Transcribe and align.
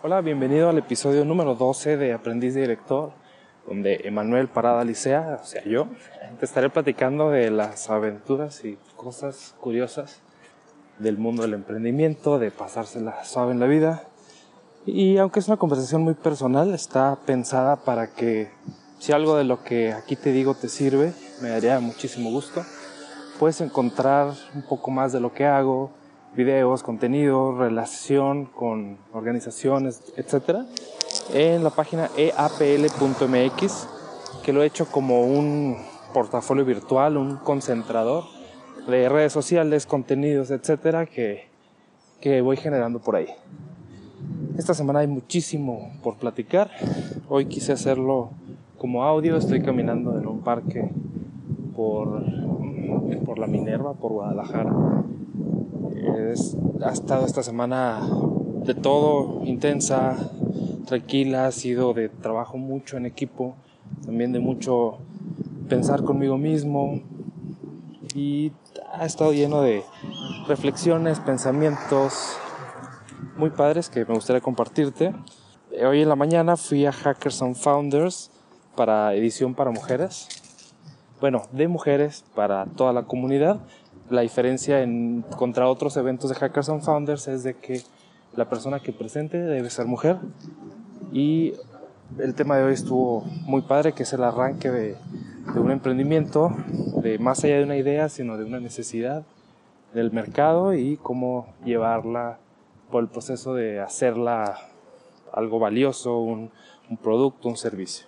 Hola, 0.00 0.20
bienvenido 0.20 0.68
al 0.68 0.78
episodio 0.78 1.24
número 1.24 1.56
12 1.56 1.96
de 1.96 2.12
Aprendiz 2.12 2.54
de 2.54 2.60
Director, 2.60 3.10
donde 3.66 4.02
Emanuel 4.04 4.46
Parada 4.46 4.84
Licea, 4.84 5.40
o 5.42 5.44
sea 5.44 5.64
yo, 5.64 5.88
te 6.38 6.44
estaré 6.44 6.70
platicando 6.70 7.30
de 7.30 7.50
las 7.50 7.90
aventuras 7.90 8.64
y 8.64 8.78
cosas 8.94 9.56
curiosas 9.60 10.20
del 11.00 11.18
mundo 11.18 11.42
del 11.42 11.54
emprendimiento, 11.54 12.38
de 12.38 12.52
pasársela 12.52 13.24
suave 13.24 13.50
en 13.50 13.58
la 13.58 13.66
vida. 13.66 14.04
Y 14.86 15.16
aunque 15.18 15.40
es 15.40 15.48
una 15.48 15.56
conversación 15.56 16.02
muy 16.02 16.14
personal, 16.14 16.72
está 16.72 17.18
pensada 17.26 17.74
para 17.74 18.14
que 18.14 18.52
si 19.00 19.10
algo 19.10 19.36
de 19.36 19.42
lo 19.42 19.64
que 19.64 19.92
aquí 19.92 20.14
te 20.14 20.30
digo 20.30 20.54
te 20.54 20.68
sirve, 20.68 21.12
me 21.42 21.48
daría 21.48 21.80
muchísimo 21.80 22.30
gusto. 22.30 22.62
Puedes 23.40 23.60
encontrar 23.60 24.32
un 24.54 24.62
poco 24.62 24.92
más 24.92 25.12
de 25.12 25.18
lo 25.18 25.32
que 25.32 25.44
hago, 25.44 25.90
videos, 26.34 26.82
contenido, 26.82 27.56
relación 27.56 28.46
con 28.46 28.98
organizaciones, 29.12 30.12
etcétera, 30.16 30.66
en 31.32 31.64
la 31.64 31.70
página 31.70 32.10
eapl.mx, 32.16 33.88
que 34.42 34.52
lo 34.52 34.62
he 34.62 34.66
hecho 34.66 34.86
como 34.86 35.22
un 35.22 35.76
portafolio 36.12 36.64
virtual, 36.64 37.16
un 37.16 37.36
concentrador 37.36 38.24
de 38.86 39.08
redes 39.08 39.32
sociales, 39.32 39.86
contenidos, 39.86 40.50
etcétera, 40.50 41.06
que, 41.06 41.48
que 42.20 42.40
voy 42.40 42.56
generando 42.56 43.00
por 43.00 43.16
ahí. 43.16 43.28
Esta 44.56 44.74
semana 44.74 45.00
hay 45.00 45.06
muchísimo 45.06 45.92
por 46.02 46.16
platicar. 46.16 46.70
Hoy 47.28 47.46
quise 47.46 47.72
hacerlo 47.72 48.30
como 48.78 49.04
audio. 49.04 49.36
Estoy 49.36 49.62
caminando 49.62 50.18
en 50.18 50.26
un 50.26 50.40
parque 50.40 50.90
por, 51.76 52.24
por 53.24 53.38
la 53.38 53.46
Minerva, 53.46 53.94
por 53.94 54.12
Guadalajara 54.12 54.72
ha 56.84 56.90
estado 56.90 57.26
esta 57.26 57.42
semana 57.42 58.00
de 58.64 58.74
todo, 58.74 59.44
intensa, 59.44 60.16
tranquila, 60.86 61.46
ha 61.46 61.52
sido 61.52 61.94
de 61.94 62.08
trabajo 62.08 62.56
mucho 62.56 62.96
en 62.96 63.06
equipo, 63.06 63.56
también 64.04 64.32
de 64.32 64.40
mucho 64.40 64.98
pensar 65.68 66.02
conmigo 66.02 66.38
mismo 66.38 67.00
y 68.14 68.52
ha 68.92 69.04
estado 69.06 69.32
lleno 69.32 69.62
de 69.62 69.84
reflexiones, 70.46 71.20
pensamientos 71.20 72.36
muy 73.36 73.50
padres 73.50 73.88
que 73.88 74.04
me 74.04 74.14
gustaría 74.14 74.40
compartirte. 74.40 75.14
Hoy 75.86 76.02
en 76.02 76.08
la 76.08 76.16
mañana 76.16 76.56
fui 76.56 76.86
a 76.86 76.92
Hackers 76.92 77.42
and 77.42 77.54
Founders 77.54 78.30
para 78.74 79.14
edición 79.14 79.54
para 79.54 79.70
mujeres. 79.70 80.28
Bueno, 81.20 81.42
de 81.52 81.68
mujeres 81.68 82.24
para 82.34 82.66
toda 82.66 82.92
la 82.92 83.04
comunidad 83.04 83.60
la 84.10 84.22
diferencia 84.22 84.82
en, 84.82 85.24
contra 85.36 85.68
otros 85.68 85.96
eventos 85.96 86.30
de 86.30 86.36
Hackers 86.36 86.68
and 86.68 86.82
Founders 86.82 87.28
es 87.28 87.42
de 87.42 87.54
que 87.54 87.82
la 88.34 88.48
persona 88.48 88.80
que 88.80 88.92
presente 88.92 89.38
debe 89.38 89.70
ser 89.70 89.86
mujer. 89.86 90.18
Y 91.12 91.54
el 92.18 92.34
tema 92.34 92.56
de 92.56 92.64
hoy 92.64 92.74
estuvo 92.74 93.22
muy 93.44 93.62
padre, 93.62 93.92
que 93.92 94.02
es 94.02 94.12
el 94.12 94.22
arranque 94.22 94.70
de, 94.70 94.96
de 95.54 95.60
un 95.60 95.70
emprendimiento, 95.70 96.52
de 97.02 97.18
más 97.18 97.44
allá 97.44 97.58
de 97.58 97.64
una 97.64 97.76
idea, 97.76 98.08
sino 98.08 98.36
de 98.36 98.44
una 98.44 98.60
necesidad 98.60 99.24
del 99.94 100.12
mercado 100.12 100.74
y 100.74 100.96
cómo 100.98 101.54
llevarla 101.64 102.38
por 102.90 103.02
el 103.02 103.08
proceso 103.08 103.54
de 103.54 103.80
hacerla 103.80 104.58
algo 105.32 105.58
valioso, 105.58 106.18
un, 106.18 106.50
un 106.90 106.96
producto, 106.96 107.48
un 107.48 107.56
servicio. 107.56 108.06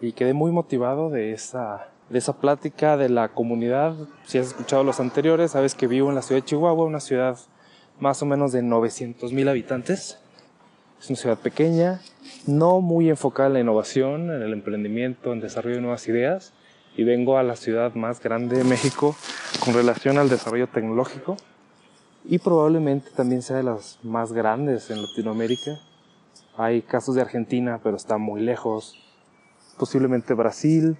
Y 0.00 0.12
quedé 0.12 0.34
muy 0.34 0.50
motivado 0.50 1.10
de 1.10 1.32
esa 1.32 1.88
de 2.08 2.18
esa 2.18 2.38
plática 2.38 2.96
de 2.96 3.08
la 3.08 3.28
comunidad. 3.28 3.94
Si 4.24 4.38
has 4.38 4.48
escuchado 4.48 4.84
los 4.84 5.00
anteriores, 5.00 5.52
sabes 5.52 5.74
que 5.74 5.86
vivo 5.86 6.08
en 6.08 6.14
la 6.14 6.22
ciudad 6.22 6.42
de 6.42 6.46
Chihuahua, 6.46 6.84
una 6.84 7.00
ciudad 7.00 7.38
más 7.98 8.22
o 8.22 8.26
menos 8.26 8.52
de 8.52 8.62
900 8.62 9.32
mil 9.32 9.48
habitantes. 9.48 10.18
Es 11.00 11.10
una 11.10 11.18
ciudad 11.18 11.38
pequeña, 11.38 12.00
no 12.46 12.80
muy 12.80 13.10
enfocada 13.10 13.48
en 13.48 13.52
la 13.54 13.60
innovación, 13.60 14.30
en 14.30 14.42
el 14.42 14.52
emprendimiento, 14.52 15.32
en 15.32 15.40
desarrollo 15.40 15.76
de 15.76 15.82
nuevas 15.82 16.08
ideas. 16.08 16.52
Y 16.96 17.04
vengo 17.04 17.36
a 17.36 17.42
la 17.42 17.56
ciudad 17.56 17.94
más 17.94 18.22
grande 18.22 18.56
de 18.56 18.64
México 18.64 19.14
con 19.62 19.74
relación 19.74 20.16
al 20.16 20.30
desarrollo 20.30 20.68
tecnológico. 20.68 21.36
Y 22.24 22.38
probablemente 22.38 23.10
también 23.14 23.42
sea 23.42 23.56
de 23.56 23.62
las 23.62 23.98
más 24.02 24.32
grandes 24.32 24.90
en 24.90 25.02
Latinoamérica. 25.02 25.78
Hay 26.56 26.80
casos 26.82 27.14
de 27.14 27.20
Argentina, 27.20 27.80
pero 27.82 27.96
está 27.96 28.16
muy 28.16 28.40
lejos. 28.40 28.94
Posiblemente 29.76 30.32
Brasil, 30.32 30.96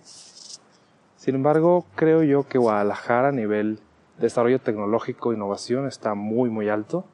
sin 1.26 1.34
embargo, 1.34 1.84
creo 1.96 2.22
yo 2.22 2.46
que 2.46 2.56
Guadalajara 2.56 3.30
a 3.30 3.32
nivel 3.32 3.80
desarrollo 4.16 4.60
tecnológico, 4.60 5.32
e 5.32 5.34
innovación, 5.34 5.88
está 5.88 6.14
muy, 6.14 6.50
muy 6.50 6.68
alto 6.68 7.04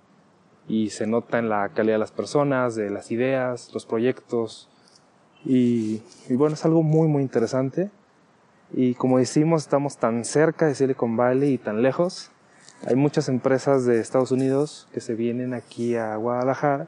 y 0.69 0.91
se 0.91 1.07
nota 1.07 1.39
en 1.39 1.49
la 1.49 1.71
calidad 1.71 1.95
de 1.95 2.01
las 2.01 2.13
personas, 2.13 2.75
de 2.75 2.91
las 2.91 3.11
ideas, 3.11 3.71
los 3.73 3.87
proyectos 3.87 4.69
y, 5.47 6.03
bueno, 6.29 6.57
es 6.57 6.65
algo 6.67 6.83
muy, 6.83 7.09
muy 7.09 7.23
interesante. 7.23 7.91
Y 8.75 8.97
como 8.97 9.17
decimos, 9.17 9.63
estamos 9.63 9.97
tan 9.97 10.27
cerca 10.27 10.67
de 10.67 10.75
Silicon 10.75 11.17
Valley 11.17 11.55
y 11.55 11.59
tan 11.59 11.81
lejos. 11.81 12.31
Hay 12.87 12.97
muchas 12.97 13.31
empresas 13.31 13.87
de 13.87 13.99
Estados 13.99 14.31
Unidos 14.31 14.89
que 14.93 15.01
se 15.01 15.15
vienen 15.15 15.55
aquí 15.55 15.97
a 15.97 16.17
Guadalajara, 16.17 16.87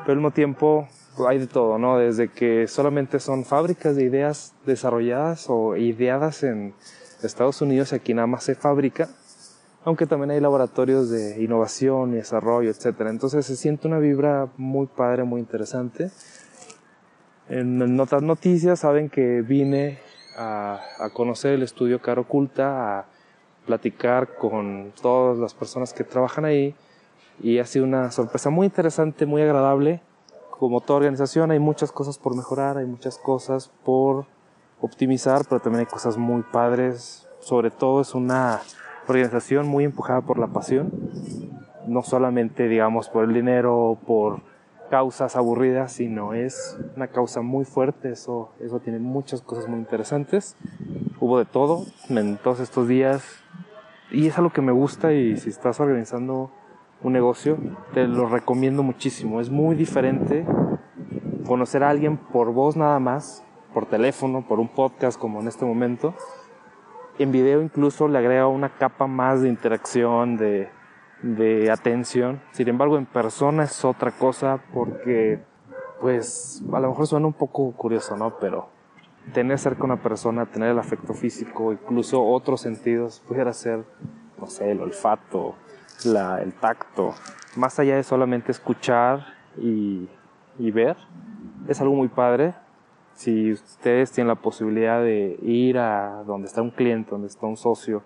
pero 0.00 0.12
al 0.12 0.16
mismo 0.16 0.32
tiempo 0.32 0.86
hay 1.26 1.38
de 1.38 1.46
todo, 1.46 1.78
¿no? 1.78 1.98
Desde 1.98 2.28
que 2.28 2.68
solamente 2.68 3.18
son 3.18 3.44
fábricas 3.44 3.96
de 3.96 4.04
ideas 4.04 4.54
desarrolladas 4.66 5.46
o 5.48 5.76
ideadas 5.76 6.42
en 6.42 6.74
Estados 7.22 7.60
Unidos, 7.62 7.92
aquí 7.92 8.14
nada 8.14 8.26
más 8.26 8.44
se 8.44 8.54
fabrica, 8.54 9.08
aunque 9.84 10.06
también 10.06 10.30
hay 10.30 10.40
laboratorios 10.40 11.10
de 11.10 11.42
innovación 11.42 12.12
y 12.12 12.16
desarrollo, 12.16 12.70
etc. 12.70 13.00
Entonces 13.08 13.46
se 13.46 13.56
siente 13.56 13.88
una 13.88 13.98
vibra 13.98 14.48
muy 14.56 14.86
padre, 14.86 15.24
muy 15.24 15.40
interesante. 15.40 16.10
En 17.48 17.98
otras 17.98 18.22
noticias 18.22 18.80
saben 18.80 19.08
que 19.08 19.42
vine 19.42 19.98
a, 20.36 20.80
a 20.98 21.10
conocer 21.10 21.54
el 21.54 21.62
estudio 21.62 22.00
Caro 22.00 22.22
Oculta, 22.22 23.00
a 23.00 23.06
platicar 23.66 24.34
con 24.36 24.92
todas 25.00 25.38
las 25.38 25.54
personas 25.54 25.92
que 25.92 26.04
trabajan 26.04 26.44
ahí 26.44 26.74
y 27.40 27.58
ha 27.58 27.64
sido 27.64 27.84
una 27.84 28.10
sorpresa 28.10 28.50
muy 28.50 28.66
interesante, 28.66 29.26
muy 29.26 29.42
agradable 29.42 30.02
como 30.58 30.80
toda 30.80 30.98
organización 30.98 31.50
hay 31.50 31.58
muchas 31.58 31.92
cosas 31.92 32.18
por 32.18 32.34
mejorar, 32.34 32.78
hay 32.78 32.86
muchas 32.86 33.16
cosas 33.16 33.70
por 33.84 34.26
optimizar, 34.80 35.42
pero 35.48 35.60
también 35.60 35.80
hay 35.80 35.86
cosas 35.86 36.16
muy 36.16 36.42
padres. 36.42 37.28
Sobre 37.40 37.70
todo 37.70 38.00
es 38.00 38.14
una 38.14 38.60
organización 39.06 39.68
muy 39.68 39.84
empujada 39.84 40.20
por 40.22 40.38
la 40.38 40.48
pasión, 40.48 40.92
no 41.86 42.02
solamente 42.02 42.68
digamos 42.68 43.08
por 43.08 43.24
el 43.24 43.32
dinero, 43.32 43.98
por 44.06 44.42
causas 44.90 45.36
aburridas, 45.36 45.92
sino 45.92 46.34
es 46.34 46.76
una 46.96 47.08
causa 47.08 47.40
muy 47.40 47.64
fuerte, 47.64 48.10
eso, 48.10 48.50
eso 48.60 48.80
tiene 48.80 48.98
muchas 48.98 49.42
cosas 49.42 49.68
muy 49.68 49.78
interesantes. 49.78 50.56
Hubo 51.20 51.38
de 51.38 51.44
todo 51.44 51.84
en 52.08 52.36
todos 52.36 52.60
estos 52.60 52.88
días 52.88 53.22
y 54.10 54.26
es 54.26 54.38
algo 54.38 54.50
que 54.50 54.62
me 54.62 54.72
gusta 54.72 55.12
y 55.12 55.36
si 55.36 55.50
estás 55.50 55.78
organizando 55.78 56.50
un 57.02 57.12
negocio, 57.12 57.58
te 57.94 58.06
lo 58.06 58.26
recomiendo 58.26 58.82
muchísimo. 58.82 59.40
Es 59.40 59.50
muy 59.50 59.76
diferente 59.76 60.46
conocer 61.46 61.82
a 61.82 61.90
alguien 61.90 62.16
por 62.16 62.52
voz 62.52 62.76
nada 62.76 62.98
más, 62.98 63.44
por 63.72 63.86
teléfono, 63.86 64.46
por 64.46 64.60
un 64.60 64.68
podcast 64.68 65.18
como 65.18 65.40
en 65.40 65.48
este 65.48 65.64
momento. 65.64 66.14
En 67.18 67.32
video 67.32 67.62
incluso 67.62 68.08
le 68.08 68.18
agrega 68.18 68.46
una 68.46 68.70
capa 68.76 69.06
más 69.06 69.42
de 69.42 69.48
interacción, 69.48 70.36
de, 70.36 70.70
de 71.22 71.70
atención. 71.70 72.40
Sin 72.52 72.68
embargo, 72.68 72.96
en 72.96 73.06
persona 73.06 73.64
es 73.64 73.84
otra 73.84 74.12
cosa 74.12 74.60
porque, 74.72 75.40
pues, 76.00 76.62
a 76.72 76.80
lo 76.80 76.90
mejor 76.90 77.06
suena 77.06 77.26
un 77.26 77.32
poco 77.32 77.72
curioso, 77.72 78.16
¿no? 78.16 78.38
Pero 78.38 78.68
tener 79.32 79.58
cerca 79.58 79.82
a 79.82 79.86
una 79.86 80.02
persona, 80.02 80.46
tener 80.46 80.70
el 80.70 80.78
afecto 80.78 81.12
físico, 81.12 81.72
incluso 81.72 82.24
otros 82.24 82.60
sentidos, 82.60 83.22
pudiera 83.26 83.52
ser, 83.52 83.84
no 84.38 84.46
sé, 84.46 84.70
el 84.70 84.80
olfato, 84.80 85.54
la, 86.04 86.40
el 86.42 86.52
tacto, 86.52 87.14
más 87.56 87.78
allá 87.78 87.96
de 87.96 88.02
solamente 88.02 88.52
escuchar 88.52 89.26
y, 89.56 90.08
y 90.58 90.70
ver, 90.70 90.96
es 91.68 91.80
algo 91.80 91.94
muy 91.94 92.08
padre. 92.08 92.54
Si 93.14 93.52
ustedes 93.52 94.12
tienen 94.12 94.28
la 94.28 94.36
posibilidad 94.36 95.02
de 95.02 95.38
ir 95.42 95.78
a 95.78 96.22
donde 96.24 96.46
está 96.46 96.62
un 96.62 96.70
cliente, 96.70 97.10
donde 97.10 97.26
está 97.26 97.46
un 97.46 97.56
socio 97.56 98.02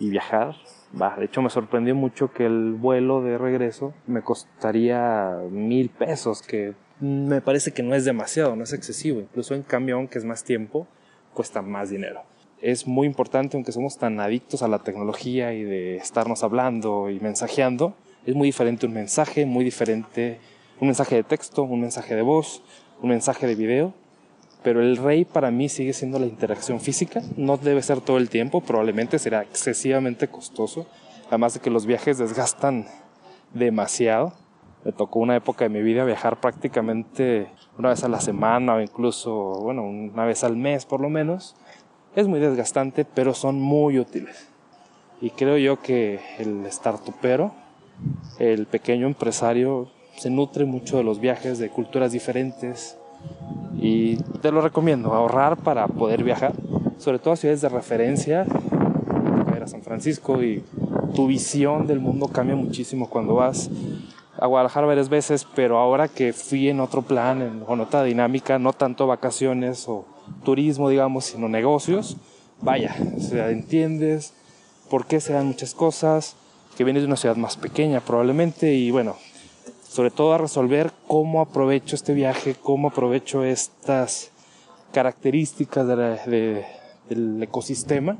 y 0.00 0.10
viajar, 0.10 0.56
va. 1.00 1.16
De 1.16 1.26
hecho, 1.26 1.42
me 1.42 1.50
sorprendió 1.50 1.94
mucho 1.94 2.32
que 2.32 2.46
el 2.46 2.74
vuelo 2.74 3.22
de 3.22 3.38
regreso 3.38 3.94
me 4.06 4.22
costaría 4.22 5.38
mil 5.50 5.90
pesos, 5.90 6.42
que 6.42 6.74
me 7.00 7.40
parece 7.40 7.72
que 7.72 7.84
no 7.84 7.94
es 7.94 8.04
demasiado, 8.04 8.56
no 8.56 8.64
es 8.64 8.72
excesivo. 8.72 9.20
Incluso 9.20 9.54
en 9.54 9.62
camión, 9.62 10.08
que 10.08 10.18
es 10.18 10.24
más 10.24 10.42
tiempo, 10.42 10.88
cuesta 11.34 11.62
más 11.62 11.90
dinero 11.90 12.22
es 12.60 12.86
muy 12.86 13.06
importante, 13.06 13.56
aunque 13.56 13.72
somos 13.72 13.98
tan 13.98 14.20
adictos 14.20 14.62
a 14.62 14.68
la 14.68 14.80
tecnología 14.80 15.52
y 15.54 15.62
de 15.62 15.96
estarnos 15.96 16.42
hablando 16.42 17.10
y 17.10 17.20
mensajeando, 17.20 17.94
es 18.26 18.34
muy 18.34 18.48
diferente 18.48 18.86
un 18.86 18.92
mensaje, 18.92 19.46
muy 19.46 19.64
diferente 19.64 20.38
un 20.80 20.88
mensaje 20.88 21.16
de 21.16 21.22
texto, 21.22 21.62
un 21.62 21.80
mensaje 21.80 22.14
de 22.14 22.22
voz, 22.22 22.62
un 23.02 23.10
mensaje 23.10 23.46
de 23.46 23.54
video. 23.54 23.94
Pero 24.62 24.82
el 24.82 24.96
rey 24.96 25.24
para 25.24 25.50
mí 25.50 25.68
sigue 25.68 25.92
siendo 25.92 26.18
la 26.18 26.26
interacción 26.26 26.80
física. 26.80 27.22
No 27.36 27.56
debe 27.56 27.80
ser 27.82 28.00
todo 28.00 28.18
el 28.18 28.28
tiempo, 28.28 28.60
probablemente 28.60 29.18
será 29.18 29.42
excesivamente 29.42 30.28
costoso. 30.28 30.86
Además 31.28 31.54
de 31.54 31.60
que 31.60 31.70
los 31.70 31.86
viajes 31.86 32.18
desgastan 32.18 32.86
demasiado. 33.54 34.32
Me 34.84 34.92
tocó 34.92 35.20
una 35.20 35.36
época 35.36 35.64
de 35.64 35.70
mi 35.70 35.82
vida 35.82 36.04
viajar 36.04 36.40
prácticamente 36.40 37.48
una 37.78 37.90
vez 37.90 38.04
a 38.04 38.08
la 38.08 38.20
semana 38.20 38.74
o 38.74 38.80
incluso, 38.80 39.32
bueno, 39.60 39.84
una 39.84 40.24
vez 40.24 40.44
al 40.44 40.56
mes 40.56 40.86
por 40.86 41.00
lo 41.00 41.08
menos. 41.08 41.56
Es 42.18 42.26
muy 42.26 42.40
desgastante, 42.40 43.04
pero 43.04 43.32
son 43.32 43.60
muy 43.60 44.00
útiles. 44.00 44.48
Y 45.20 45.30
creo 45.30 45.56
yo 45.56 45.80
que 45.80 46.18
el 46.40 46.66
startupero, 46.66 47.52
el 48.40 48.66
pequeño 48.66 49.06
empresario, 49.06 49.88
se 50.16 50.28
nutre 50.28 50.64
mucho 50.64 50.96
de 50.96 51.04
los 51.04 51.20
viajes 51.20 51.60
de 51.60 51.70
culturas 51.70 52.10
diferentes. 52.10 52.98
Y 53.80 54.16
te 54.42 54.50
lo 54.50 54.60
recomiendo, 54.62 55.14
ahorrar 55.14 55.58
para 55.58 55.86
poder 55.86 56.24
viajar, 56.24 56.54
sobre 56.98 57.20
todo 57.20 57.34
a 57.34 57.36
ciudades 57.36 57.60
de 57.60 57.68
referencia, 57.68 58.44
a 59.62 59.68
San 59.68 59.82
Francisco 59.82 60.42
y 60.42 60.64
tu 61.14 61.28
visión 61.28 61.86
del 61.86 62.00
mundo 62.00 62.26
cambia 62.26 62.56
muchísimo 62.56 63.08
cuando 63.08 63.36
vas 63.36 63.70
a 64.40 64.46
Guadalajara 64.46 64.88
varias 64.88 65.08
veces, 65.08 65.46
pero 65.54 65.78
ahora 65.78 66.08
que 66.08 66.32
fui 66.32 66.68
en 66.68 66.80
otro 66.80 67.02
plan, 67.02 67.42
en, 67.42 67.60
con 67.60 67.80
otra 67.80 68.02
dinámica, 68.02 68.58
no 68.58 68.72
tanto 68.72 69.06
vacaciones 69.06 69.88
o 69.88 70.17
turismo, 70.44 70.88
digamos, 70.88 71.26
sino 71.26 71.48
negocios, 71.48 72.16
vaya, 72.60 72.94
o 73.16 73.20
sea, 73.20 73.50
entiendes 73.50 74.32
por 74.90 75.06
qué 75.06 75.20
se 75.20 75.32
dan 75.32 75.46
muchas 75.46 75.74
cosas, 75.74 76.36
que 76.76 76.84
vienes 76.84 77.02
de 77.02 77.06
una 77.06 77.16
ciudad 77.16 77.36
más 77.36 77.56
pequeña 77.56 78.00
probablemente, 78.00 78.74
y 78.74 78.90
bueno, 78.90 79.16
sobre 79.88 80.10
todo 80.10 80.32
a 80.32 80.38
resolver 80.38 80.92
cómo 81.06 81.40
aprovecho 81.40 81.96
este 81.96 82.14
viaje, 82.14 82.54
cómo 82.54 82.88
aprovecho 82.88 83.44
estas 83.44 84.30
características 84.92 85.86
del 85.86 87.42
ecosistema 87.42 88.16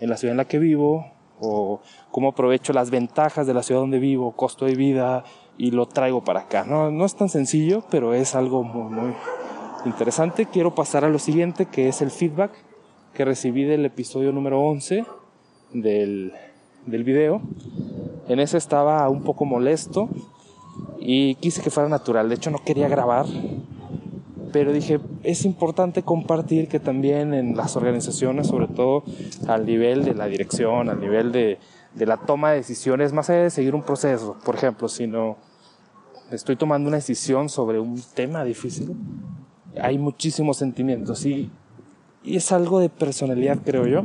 en 0.00 0.10
la 0.10 0.16
ciudad 0.16 0.32
en 0.32 0.38
la 0.38 0.46
que 0.46 0.58
vivo, 0.58 1.06
o 1.40 1.80
cómo 2.10 2.28
aprovecho 2.28 2.72
las 2.72 2.90
ventajas 2.90 3.46
de 3.46 3.54
la 3.54 3.62
ciudad 3.62 3.80
donde 3.80 3.98
vivo, 3.98 4.32
costo 4.32 4.64
de 4.64 4.74
vida, 4.74 5.24
y 5.58 5.70
lo 5.70 5.86
traigo 5.86 6.22
para 6.24 6.40
acá. 6.40 6.64
No, 6.64 6.90
no 6.90 7.04
es 7.04 7.14
tan 7.14 7.28
sencillo, 7.28 7.84
pero 7.90 8.14
es 8.14 8.34
algo 8.34 8.62
muy, 8.62 8.92
muy 8.92 9.14
interesante. 9.84 10.46
Quiero 10.46 10.74
pasar 10.74 11.04
a 11.04 11.08
lo 11.08 11.18
siguiente, 11.18 11.66
que 11.66 11.88
es 11.88 12.02
el 12.02 12.10
feedback 12.10 12.52
que 13.14 13.24
recibí 13.24 13.64
del 13.64 13.84
episodio 13.84 14.32
número 14.32 14.60
11 14.60 15.04
del, 15.72 16.32
del 16.86 17.04
video. 17.04 17.42
En 18.28 18.40
ese 18.40 18.58
estaba 18.58 19.08
un 19.08 19.22
poco 19.22 19.44
molesto 19.44 20.08
y 20.98 21.34
quise 21.36 21.62
que 21.62 21.70
fuera 21.70 21.88
natural. 21.88 22.28
De 22.28 22.36
hecho, 22.36 22.50
no 22.50 22.58
quería 22.64 22.88
grabar, 22.88 23.26
pero 24.52 24.72
dije, 24.72 25.00
es 25.22 25.44
importante 25.44 26.02
compartir 26.02 26.68
que 26.68 26.80
también 26.80 27.34
en 27.34 27.56
las 27.56 27.76
organizaciones, 27.76 28.46
sobre 28.46 28.68
todo 28.68 29.02
al 29.48 29.66
nivel 29.66 30.04
de 30.04 30.14
la 30.14 30.26
dirección, 30.26 30.88
al 30.88 31.00
nivel 31.00 31.32
de, 31.32 31.58
de 31.94 32.06
la 32.06 32.16
toma 32.18 32.50
de 32.50 32.58
decisiones, 32.58 33.12
más 33.12 33.28
allá 33.30 33.42
de 33.42 33.50
seguir 33.50 33.74
un 33.74 33.82
proceso, 33.82 34.36
por 34.44 34.54
ejemplo, 34.54 34.88
si 34.88 35.06
no 35.06 35.36
estoy 36.30 36.56
tomando 36.56 36.88
una 36.88 36.96
decisión 36.96 37.48
sobre 37.48 37.78
un 37.78 38.00
tema 38.14 38.44
difícil, 38.44 38.96
hay 39.80 39.98
muchísimos 39.98 40.56
sentimientos 40.58 41.24
y, 41.26 41.50
es 42.24 42.52
algo 42.52 42.78
de 42.78 42.88
personalidad, 42.88 43.58
creo 43.64 43.84
yo. 43.88 44.04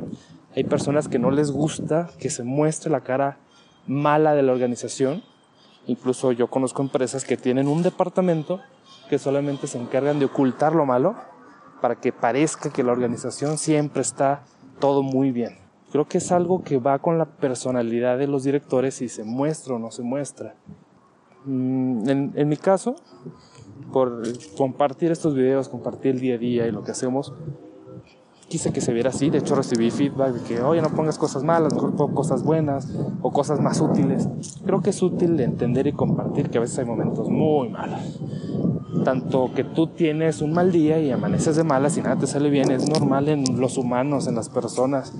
Hay 0.55 0.63
personas 0.63 1.07
que 1.07 1.19
no 1.19 1.29
les 1.29 1.51
gusta 1.51 2.09
que 2.17 2.31
se 2.31 2.43
muestre 2.43 2.89
la 2.89 3.01
cara 3.01 3.37
mala 3.85 4.33
de 4.33 4.41
la 4.41 4.53
organización. 4.53 5.21
Incluso 5.85 6.31
yo 6.31 6.47
conozco 6.47 6.81
empresas 6.81 7.25
que 7.25 7.37
tienen 7.37 7.67
un 7.67 7.83
departamento 7.83 8.59
que 9.07 9.19
solamente 9.19 9.67
se 9.67 9.77
encargan 9.77 10.17
de 10.17 10.25
ocultar 10.25 10.73
lo 10.73 10.87
malo 10.87 11.15
para 11.79 11.95
que 11.95 12.11
parezca 12.11 12.71
que 12.71 12.81
la 12.81 12.91
organización 12.91 13.59
siempre 13.59 14.01
está 14.01 14.43
todo 14.79 15.03
muy 15.03 15.31
bien. 15.31 15.57
Creo 15.91 16.07
que 16.07 16.17
es 16.17 16.31
algo 16.31 16.63
que 16.63 16.77
va 16.77 16.99
con 16.99 17.17
la 17.17 17.25
personalidad 17.25 18.17
de 18.17 18.27
los 18.27 18.43
directores 18.43 18.95
si 18.95 19.09
se 19.09 19.23
muestra 19.23 19.75
o 19.75 19.79
no 19.79 19.91
se 19.91 20.01
muestra. 20.01 20.55
Mm, 21.45 22.09
en, 22.35 22.49
mi 22.49 22.57
caso, 22.57 22.95
por 23.91 24.23
compartir 24.57 25.11
estos 25.11 25.33
videos, 25.33 25.69
compartir 25.69 26.15
el 26.15 26.19
día 26.19 26.35
a 26.35 26.37
día 26.37 26.67
y 26.67 26.71
lo 26.71 26.83
que 26.83 26.91
hacemos, 26.91 27.33
quise 28.47 28.71
que 28.71 28.81
se 28.81 28.93
viera 28.93 29.09
así. 29.09 29.29
De 29.29 29.39
hecho, 29.39 29.55
recibí 29.55 29.91
feedback 29.91 30.33
de 30.33 30.43
que, 30.43 30.61
oye, 30.61 30.81
no 30.81 30.89
pongas 30.89 31.17
cosas 31.17 31.43
malas, 31.43 31.73
mejor 31.73 31.95
pongo 31.95 32.15
cosas 32.15 32.43
buenas 32.43 32.91
o 33.21 33.31
cosas 33.31 33.59
más 33.59 33.81
útiles. 33.81 34.27
Creo 34.65 34.81
que 34.81 34.91
es 34.91 35.01
útil 35.01 35.37
de 35.37 35.43
entender 35.43 35.87
y 35.87 35.93
compartir 35.93 36.49
que 36.49 36.57
a 36.57 36.61
veces 36.61 36.79
hay 36.79 36.85
momentos 36.85 37.29
muy 37.29 37.69
malos. 37.69 38.19
Tanto 39.03 39.51
que 39.53 39.63
tú 39.63 39.87
tienes 39.87 40.41
un 40.41 40.53
mal 40.53 40.71
día 40.71 40.99
y 40.99 41.11
amaneces 41.11 41.55
de 41.55 41.63
malas 41.63 41.97
y 41.97 42.01
nada 42.01 42.17
te 42.17 42.27
sale 42.27 42.49
bien, 42.49 42.71
es 42.71 42.89
normal 42.89 43.29
en 43.29 43.59
los 43.59 43.77
humanos, 43.77 44.27
en 44.27 44.35
las 44.35 44.49
personas 44.49 45.13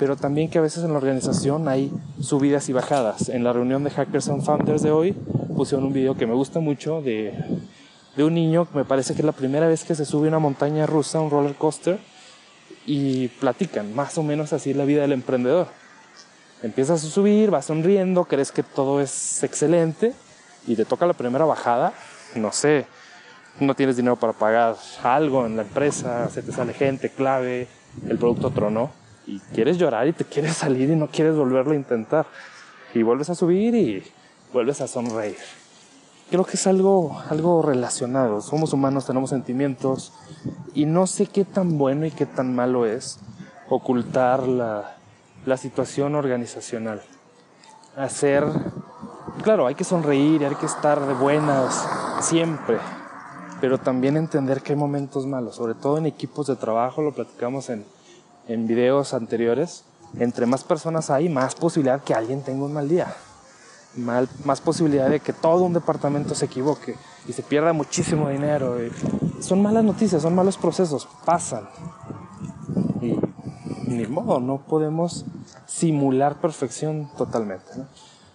pero 0.00 0.16
también 0.16 0.48
que 0.48 0.58
a 0.58 0.62
veces 0.62 0.82
en 0.82 0.92
la 0.92 0.98
organización 0.98 1.68
hay 1.68 1.92
subidas 2.20 2.70
y 2.70 2.72
bajadas. 2.72 3.28
En 3.28 3.44
la 3.44 3.52
reunión 3.52 3.84
de 3.84 3.90
Hackers 3.90 4.30
and 4.30 4.42
Founders 4.42 4.82
de 4.82 4.90
hoy 4.90 5.14
pusieron 5.60 5.84
un 5.84 5.92
video 5.92 6.16
que 6.16 6.26
me 6.26 6.32
gusta 6.32 6.58
mucho 6.58 7.02
de, 7.02 7.34
de 8.16 8.24
un 8.24 8.32
niño 8.32 8.66
me 8.72 8.86
parece 8.86 9.12
que 9.12 9.20
es 9.20 9.26
la 9.26 9.32
primera 9.32 9.68
vez 9.68 9.84
que 9.84 9.94
se 9.94 10.06
sube 10.06 10.26
una 10.26 10.38
montaña 10.38 10.86
rusa, 10.86 11.20
un 11.20 11.28
roller 11.28 11.54
coaster, 11.54 11.98
y 12.86 13.28
platican 13.28 13.94
más 13.94 14.16
o 14.16 14.22
menos 14.22 14.54
así 14.54 14.72
la 14.72 14.86
vida 14.86 15.02
del 15.02 15.12
emprendedor. 15.12 15.66
Empiezas 16.62 17.04
a 17.04 17.08
subir, 17.10 17.50
vas 17.50 17.66
sonriendo, 17.66 18.24
crees 18.24 18.52
que 18.52 18.62
todo 18.62 19.02
es 19.02 19.42
excelente 19.42 20.14
y 20.66 20.76
te 20.76 20.86
toca 20.86 21.04
la 21.04 21.12
primera 21.12 21.44
bajada, 21.44 21.92
no 22.36 22.52
sé, 22.52 22.86
no 23.60 23.74
tienes 23.74 23.98
dinero 23.98 24.16
para 24.16 24.32
pagar 24.32 24.76
algo 25.02 25.44
en 25.44 25.56
la 25.56 25.62
empresa, 25.64 26.30
se 26.30 26.40
te 26.40 26.52
sale 26.52 26.72
gente 26.72 27.10
clave, 27.10 27.68
el 28.08 28.16
producto 28.16 28.48
tronó 28.48 28.92
y 29.26 29.38
quieres 29.52 29.76
llorar 29.76 30.08
y 30.08 30.14
te 30.14 30.24
quieres 30.24 30.56
salir 30.56 30.88
y 30.88 30.96
no 30.96 31.08
quieres 31.08 31.34
volverlo 31.36 31.72
a 31.72 31.76
intentar. 31.76 32.24
Y 32.94 33.02
vuelves 33.02 33.28
a 33.28 33.34
subir 33.34 33.74
y 33.74 34.02
vuelves 34.52 34.80
a 34.80 34.88
sonreír. 34.88 35.36
Creo 36.30 36.44
que 36.44 36.56
es 36.56 36.66
algo, 36.66 37.20
algo 37.28 37.62
relacionado. 37.62 38.40
Somos 38.40 38.72
humanos, 38.72 39.06
tenemos 39.06 39.30
sentimientos 39.30 40.12
y 40.74 40.86
no 40.86 41.06
sé 41.06 41.26
qué 41.26 41.44
tan 41.44 41.76
bueno 41.76 42.06
y 42.06 42.12
qué 42.12 42.26
tan 42.26 42.54
malo 42.54 42.86
es 42.86 43.18
ocultar 43.68 44.46
la, 44.46 44.96
la 45.44 45.56
situación 45.56 46.14
organizacional. 46.14 47.02
Hacer, 47.96 48.44
claro, 49.42 49.66
hay 49.66 49.74
que 49.74 49.84
sonreír 49.84 50.44
hay 50.44 50.54
que 50.54 50.66
estar 50.66 51.04
de 51.04 51.14
buenas 51.14 51.84
siempre, 52.20 52.78
pero 53.60 53.78
también 53.78 54.16
entender 54.16 54.62
que 54.62 54.72
hay 54.72 54.78
momentos 54.78 55.26
malos, 55.26 55.56
sobre 55.56 55.74
todo 55.74 55.98
en 55.98 56.06
equipos 56.06 56.46
de 56.46 56.56
trabajo, 56.56 57.02
lo 57.02 57.12
platicamos 57.12 57.70
en, 57.70 57.84
en 58.46 58.66
videos 58.68 59.14
anteriores, 59.14 59.84
entre 60.18 60.46
más 60.46 60.62
personas 60.62 61.10
hay, 61.10 61.28
más 61.28 61.54
posibilidad 61.56 62.02
que 62.02 62.14
alguien 62.14 62.42
tenga 62.42 62.64
un 62.64 62.72
mal 62.72 62.88
día. 62.88 63.14
Mal, 63.96 64.28
más 64.44 64.60
posibilidad 64.60 65.10
de 65.10 65.18
que 65.18 65.32
todo 65.32 65.64
un 65.64 65.72
departamento 65.72 66.34
se 66.36 66.44
equivoque 66.44 66.94
y 67.26 67.32
se 67.32 67.42
pierda 67.42 67.72
muchísimo 67.72 68.28
dinero. 68.28 68.76
son 69.40 69.62
malas 69.62 69.82
noticias, 69.82 70.22
son 70.22 70.34
malos 70.34 70.56
procesos, 70.56 71.08
pasan. 71.24 71.68
Y 73.00 73.18
ni 73.90 74.06
modo, 74.06 74.38
no 74.38 74.58
podemos 74.58 75.24
simular 75.66 76.40
perfección 76.40 77.10
totalmente. 77.16 77.70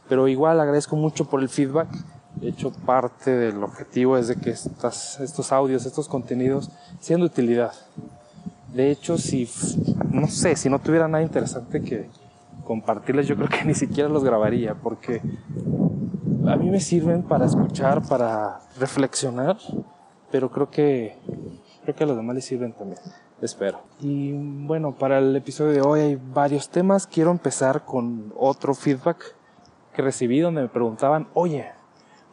Pero 0.09 0.27
igual 0.27 0.59
agradezco 0.59 0.95
mucho 0.95 1.25
por 1.25 1.41
el 1.41 1.49
feedback. 1.49 1.87
De 2.35 2.49
hecho, 2.49 2.71
parte 2.71 3.31
del 3.31 3.63
objetivo 3.63 4.17
es 4.17 4.27
de 4.27 4.35
que 4.35 4.49
estas, 4.49 5.19
estos 5.21 5.51
audios, 5.51 5.85
estos 5.85 6.09
contenidos 6.09 6.69
sean 6.99 7.21
de 7.21 7.27
utilidad. 7.27 7.71
De 8.73 8.91
hecho, 8.91 9.17
si, 9.17 9.49
no 10.11 10.27
sé, 10.27 10.57
si 10.57 10.69
no 10.69 10.79
tuviera 10.79 11.07
nada 11.07 11.23
interesante 11.23 11.81
que 11.81 12.09
compartirles, 12.65 13.27
yo 13.27 13.37
creo 13.37 13.47
que 13.47 13.63
ni 13.65 13.73
siquiera 13.73 14.09
los 14.09 14.23
grabaría, 14.23 14.75
porque 14.75 15.21
a 16.47 16.55
mí 16.57 16.69
me 16.69 16.81
sirven 16.81 17.23
para 17.23 17.45
escuchar, 17.45 18.05
para 18.07 18.59
reflexionar, 18.77 19.57
pero 20.31 20.51
creo 20.51 20.69
que, 20.69 21.17
creo 21.83 21.95
que 21.95 22.03
a 22.03 22.07
los 22.07 22.17
demás 22.17 22.35
les 22.35 22.45
sirven 22.45 22.73
también. 22.73 22.99
Espero. 23.41 23.79
Y 23.99 24.31
bueno, 24.33 24.95
para 24.95 25.19
el 25.19 25.35
episodio 25.35 25.71
de 25.71 25.81
hoy 25.81 25.99
hay 25.99 26.15
varios 26.15 26.69
temas. 26.69 27.05
Quiero 27.05 27.31
empezar 27.31 27.85
con 27.85 28.33
otro 28.37 28.73
feedback 28.73 29.35
que 29.93 30.01
recibí 30.01 30.39
donde 30.39 30.61
me 30.61 30.67
preguntaban, 30.67 31.27
oye, 31.33 31.67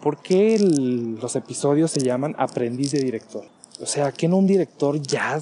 ¿por 0.01 0.19
qué 0.19 0.59
los 0.59 1.37
episodios 1.37 1.91
se 1.91 2.01
llaman 2.01 2.35
aprendiz 2.39 2.93
de 2.93 3.01
director? 3.01 3.45
O 3.81 3.87
sea, 3.87 4.13
que 4.13 4.29
no 4.29 4.37
un 4.37 4.47
director 4.47 5.01
ya 5.01 5.41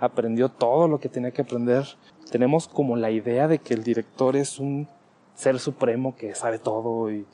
aprendió 0.00 0.48
todo 0.48 0.88
lo 0.88 0.98
que 0.98 1.08
tenía 1.08 1.30
que 1.30 1.42
aprender. 1.42 1.84
Tenemos 2.30 2.68
como 2.68 2.96
la 2.96 3.10
idea 3.10 3.48
de 3.48 3.58
que 3.58 3.74
el 3.74 3.82
director 3.82 4.36
es 4.36 4.58
un 4.58 4.88
ser 5.34 5.58
supremo 5.58 6.14
que 6.16 6.34
sabe 6.34 6.58
todo 6.58 7.10
y, 7.10 7.26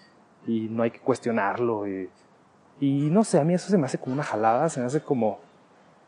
y 0.47 0.69
no 0.71 0.83
hay 0.83 0.91
que 0.91 1.01
cuestionarlo. 1.01 1.89
Y, 1.89 2.09
y, 2.81 3.11
no 3.11 3.25
sé, 3.25 3.41
a 3.41 3.45
mí 3.45 3.55
eso 3.55 3.69
se 3.71 3.79
me 3.79 3.87
hace 3.87 3.99
como 3.99 4.15
una 4.15 4.23
jalada, 4.23 4.69
se 4.69 4.81
me 4.81 4.87
hace 4.87 5.01
como, 5.01 5.39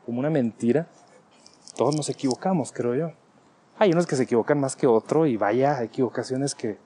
como 0.05 0.21
una 0.21 0.31
mentira. 0.31 0.87
Todos 1.75 1.97
nos 1.97 2.09
equivocamos, 2.09 2.71
creo 2.71 2.95
yo. 2.95 3.13
Hay 3.79 3.91
unos 3.91 4.07
que 4.07 4.17
se 4.17 4.23
equivocan 4.23 4.61
más 4.61 4.77
que 4.77 4.87
otro 4.87 5.27
y 5.27 5.37
vaya, 5.37 5.83
equivocaciones 5.83 6.55
que 6.55 6.79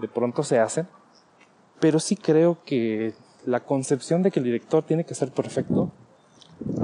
de 0.00 0.08
pronto 0.08 0.42
se 0.42 0.58
hacen. 0.58 0.88
Pero 1.78 2.00
sí 2.00 2.16
creo 2.16 2.58
que 2.64 3.14
la 3.46 3.60
concepción 3.60 4.22
de 4.22 4.30
que 4.30 4.40
el 4.40 4.44
director 4.44 4.82
tiene 4.82 5.04
que 5.04 5.14
ser 5.14 5.30
perfecto 5.30 5.90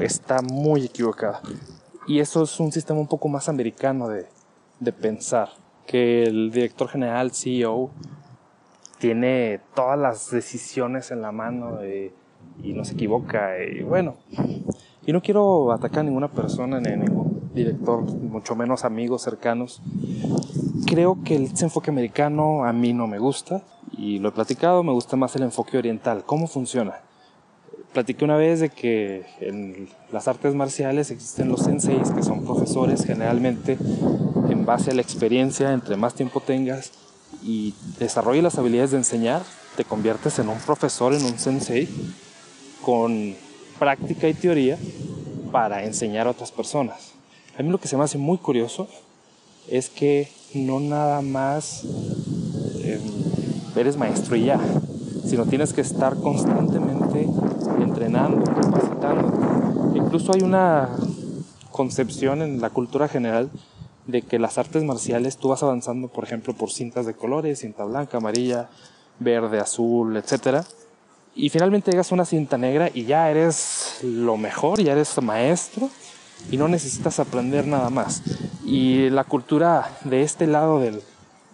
está 0.01 0.43
muy 0.43 0.85
equivocada. 0.85 1.41
Y 2.07 2.21
eso 2.21 2.43
es 2.43 2.61
un 2.61 2.73
sistema 2.73 3.01
un 3.01 3.07
poco 3.07 3.29
más 3.29 3.49
americano 3.49 4.09
de, 4.09 4.27
de 4.81 4.93
pensar, 4.93 5.51
que 5.87 6.25
el 6.25 6.51
director 6.51 6.89
general, 6.89 7.31
CEO, 7.33 7.91
tiene 8.99 9.61
todas 9.75 9.99
las 9.99 10.31
decisiones 10.31 11.11
en 11.11 11.23
la 11.23 11.33
mano 11.33 11.79
y 12.63 12.73
no 12.73 12.85
se 12.85 12.95
equivoca. 12.95 13.53
Y 13.63 13.83
bueno, 13.83 14.17
y 15.07 15.13
no 15.13 15.23
quiero 15.23 15.73
atacar 15.73 16.01
a 16.01 16.05
ninguna 16.05 16.29
persona 16.29 16.81
ni 16.81 16.93
a 16.93 16.97
ningún 16.97 17.51
director, 17.55 18.03
mucho 18.03 18.55
menos 18.55 18.85
amigos 18.85 19.23
cercanos. 19.23 19.83
Creo 20.87 21.19
que 21.25 21.37
el 21.37 21.51
enfoque 21.61 21.91
americano 21.91 22.65
a 22.65 22.73
mí 22.73 22.93
no 22.93 23.07
me 23.07 23.19
gusta 23.19 23.63
y 23.97 24.19
lo 24.19 24.29
he 24.29 24.33
platicado, 24.33 24.83
me 24.83 24.93
gusta 24.93 25.17
más 25.17 25.35
el 25.37 25.43
enfoque 25.43 25.79
oriental. 25.79 26.25
¿Cómo 26.25 26.47
funciona? 26.47 27.01
Platiqué 27.93 28.25
una 28.25 28.37
vez 28.37 28.61
de 28.61 28.69
que 28.69 29.27
en 29.41 29.89
las 30.13 30.29
artes 30.29 30.55
marciales 30.55 31.11
existen 31.11 31.49
los 31.49 31.63
senseis, 31.63 32.11
que 32.13 32.23
son 32.23 32.45
profesores 32.45 33.05
generalmente 33.05 33.73
en 33.73 34.20
base 34.71 34.93
a 34.93 34.95
la 34.95 35.03
experiencia, 35.03 35.73
entre 35.73 35.97
más 35.97 36.15
tiempo 36.15 36.39
tengas 36.39 36.93
y 37.43 37.75
desarrolles 37.99 38.45
las 38.45 38.57
habilidades 38.57 38.93
de 38.93 38.99
enseñar, 38.99 39.43
te 39.77 39.85
conviertes 39.85 40.39
en 40.39 40.49
un 40.49 40.59
profesor, 40.59 41.13
en 41.13 41.25
un 41.25 41.37
sensei, 41.41 41.89
con 42.81 43.35
práctica 43.81 44.29
y 44.29 44.35
teoría 44.35 44.79
para 45.51 45.83
enseñar 45.85 46.29
a 46.29 46.31
otras 46.31 46.53
personas. 46.53 47.15
A 47.59 47.65
mí 47.65 47.69
lo 47.69 47.79
que 47.79 47.89
se 47.89 47.97
me 47.97 48.05
hace 48.05 48.17
muy 48.17 48.39
curioso 48.39 48.87
es 49.67 49.91
que 49.91 50.31
no 50.55 50.79
nada 50.79 51.21
más 51.21 51.83
em, 52.85 53.01
eres 53.75 53.97
maestro 53.97 54.37
y 54.37 54.45
ya, 54.45 54.61
sino 55.27 55.47
tienes 55.47 55.73
que 55.73 55.81
estar 55.81 56.15
constantemente 56.15 57.27
entrenando, 57.81 58.45
capacitando. 58.45 59.93
Incluso 59.97 60.33
hay 60.33 60.43
una 60.43 60.91
concepción 61.73 62.43
en 62.43 62.61
la 62.61 62.71
cultura 62.71 63.09
general 63.09 63.51
de 64.07 64.23
que 64.23 64.39
las 64.39 64.59
artes 64.59 64.83
marciales 64.83 65.37
tú 65.37 65.49
vas 65.49 65.63
avanzando, 65.63 66.09
por 66.09 66.25
ejemplo, 66.25 66.55
por 66.55 66.71
cintas 66.71 67.07
de 67.07 67.15
colores, 67.15 67.61
cinta 67.61 67.85
blanca, 67.85 68.19
amarilla, 68.19 68.69
verde, 69.19 69.61
azul, 69.61 70.17
etcétera, 70.17 70.65
y 71.35 71.49
finalmente 71.49 71.91
llegas 71.91 72.11
a 72.11 72.15
una 72.15 72.25
cinta 72.25 72.59
negra 72.59 72.91
y 72.93 73.05
ya 73.05 73.31
eres 73.31 74.01
lo 74.03 74.37
mejor, 74.37 74.83
ya 74.83 74.93
eres 74.93 75.21
maestro 75.23 75.89
y 76.51 76.57
no 76.57 76.69
necesitas 76.69 77.21
aprender 77.21 77.67
nada 77.67 77.91
más. 77.91 78.23
Y 78.65 79.11
la 79.11 79.25
cultura 79.25 79.99
de 80.05 80.23
este 80.23 80.47
lado 80.47 80.81
del, 80.81 81.03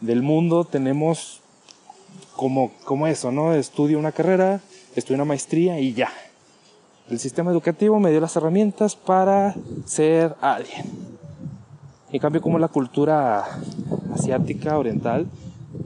del 0.00 0.22
mundo 0.22 0.64
tenemos 0.64 1.40
como, 2.34 2.72
como 2.84 3.06
eso, 3.06 3.32
¿no? 3.32 3.54
Estudio 3.54 3.98
una 3.98 4.12
carrera, 4.12 4.60
estudio 4.94 5.16
una 5.16 5.24
maestría 5.24 5.78
y 5.78 5.92
ya. 5.92 6.10
El 7.10 7.18
sistema 7.18 7.50
educativo 7.50 8.00
me 8.00 8.10
dio 8.10 8.20
las 8.20 8.34
herramientas 8.36 8.96
para 8.96 9.54
ser 9.84 10.34
alguien. 10.40 11.15
En 12.12 12.20
cambio, 12.20 12.40
como 12.40 12.58
la 12.58 12.68
cultura 12.68 13.44
asiática, 14.14 14.78
oriental, 14.78 15.26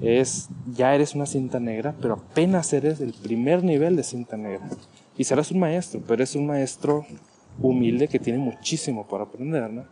es 0.02 0.48
ya 0.72 0.94
eres 0.94 1.14
una 1.14 1.26
cinta 1.26 1.60
negra, 1.60 1.94
pero 2.00 2.14
apenas 2.14 2.72
eres 2.72 3.00
el 3.00 3.12
primer 3.12 3.64
nivel 3.64 3.96
de 3.96 4.02
cinta 4.02 4.36
negra. 4.36 4.68
Y 5.16 5.24
serás 5.24 5.50
un 5.50 5.60
maestro, 5.60 6.00
pero 6.02 6.14
eres 6.14 6.34
un 6.36 6.46
maestro 6.46 7.04
humilde 7.60 8.08
que 8.08 8.18
tiene 8.18 8.38
muchísimo 8.38 9.06
para 9.06 9.24
aprender, 9.24 9.70
¿no? 9.70 9.84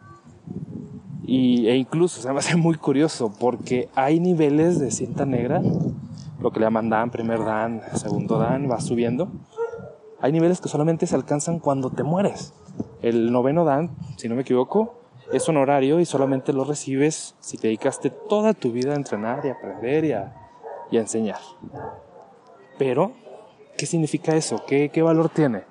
Y, 1.25 1.67
e 1.69 1.77
incluso 1.77 2.23
se 2.23 2.33
me 2.33 2.39
hace 2.39 2.57
muy 2.57 2.77
curioso 2.77 3.33
porque 3.39 3.89
hay 3.95 4.21
niveles 4.21 4.79
de 4.79 4.91
cinta 4.91 5.27
negra, 5.27 5.61
lo 6.41 6.51
que 6.51 6.61
le 6.61 6.67
llaman 6.67 6.89
Dan, 6.89 7.11
primer 7.11 7.41
Dan, 7.45 7.83
segundo 7.95 8.39
Dan, 8.39 8.71
va 8.71 8.81
subiendo. 8.81 9.29
Hay 10.21 10.33
niveles 10.33 10.61
que 10.61 10.69
solamente 10.69 11.07
se 11.07 11.15
alcanzan 11.15 11.59
cuando 11.59 11.91
te 11.91 12.03
mueres. 12.03 12.55
El 13.03 13.31
noveno 13.31 13.65
Dan, 13.65 13.91
si 14.17 14.29
no 14.29 14.35
me 14.35 14.43
equivoco, 14.43 14.98
es 15.33 15.49
honorario 15.49 16.01
y 16.01 16.05
solamente 16.05 16.53
lo 16.53 16.65
recibes 16.65 17.35
si 17.41 17.59
te 17.59 17.69
dedicaste 17.69 18.11
toda 18.11 18.55
tu 18.55 18.73
vida 18.73 18.93
a 18.93 18.97
entrenar 18.97 19.45
y 19.45 19.51
aprender 19.51 20.05
y 20.05 20.13
a, 20.13 20.35
enseñar. 20.93 21.41
Pero, 22.79 23.13
¿qué 23.77 23.87
significa 23.87 24.35
eso? 24.37 24.63
¿Qué, 24.67 24.91
¿Qué 24.91 25.03
valor 25.03 25.29
tiene? 25.29 25.65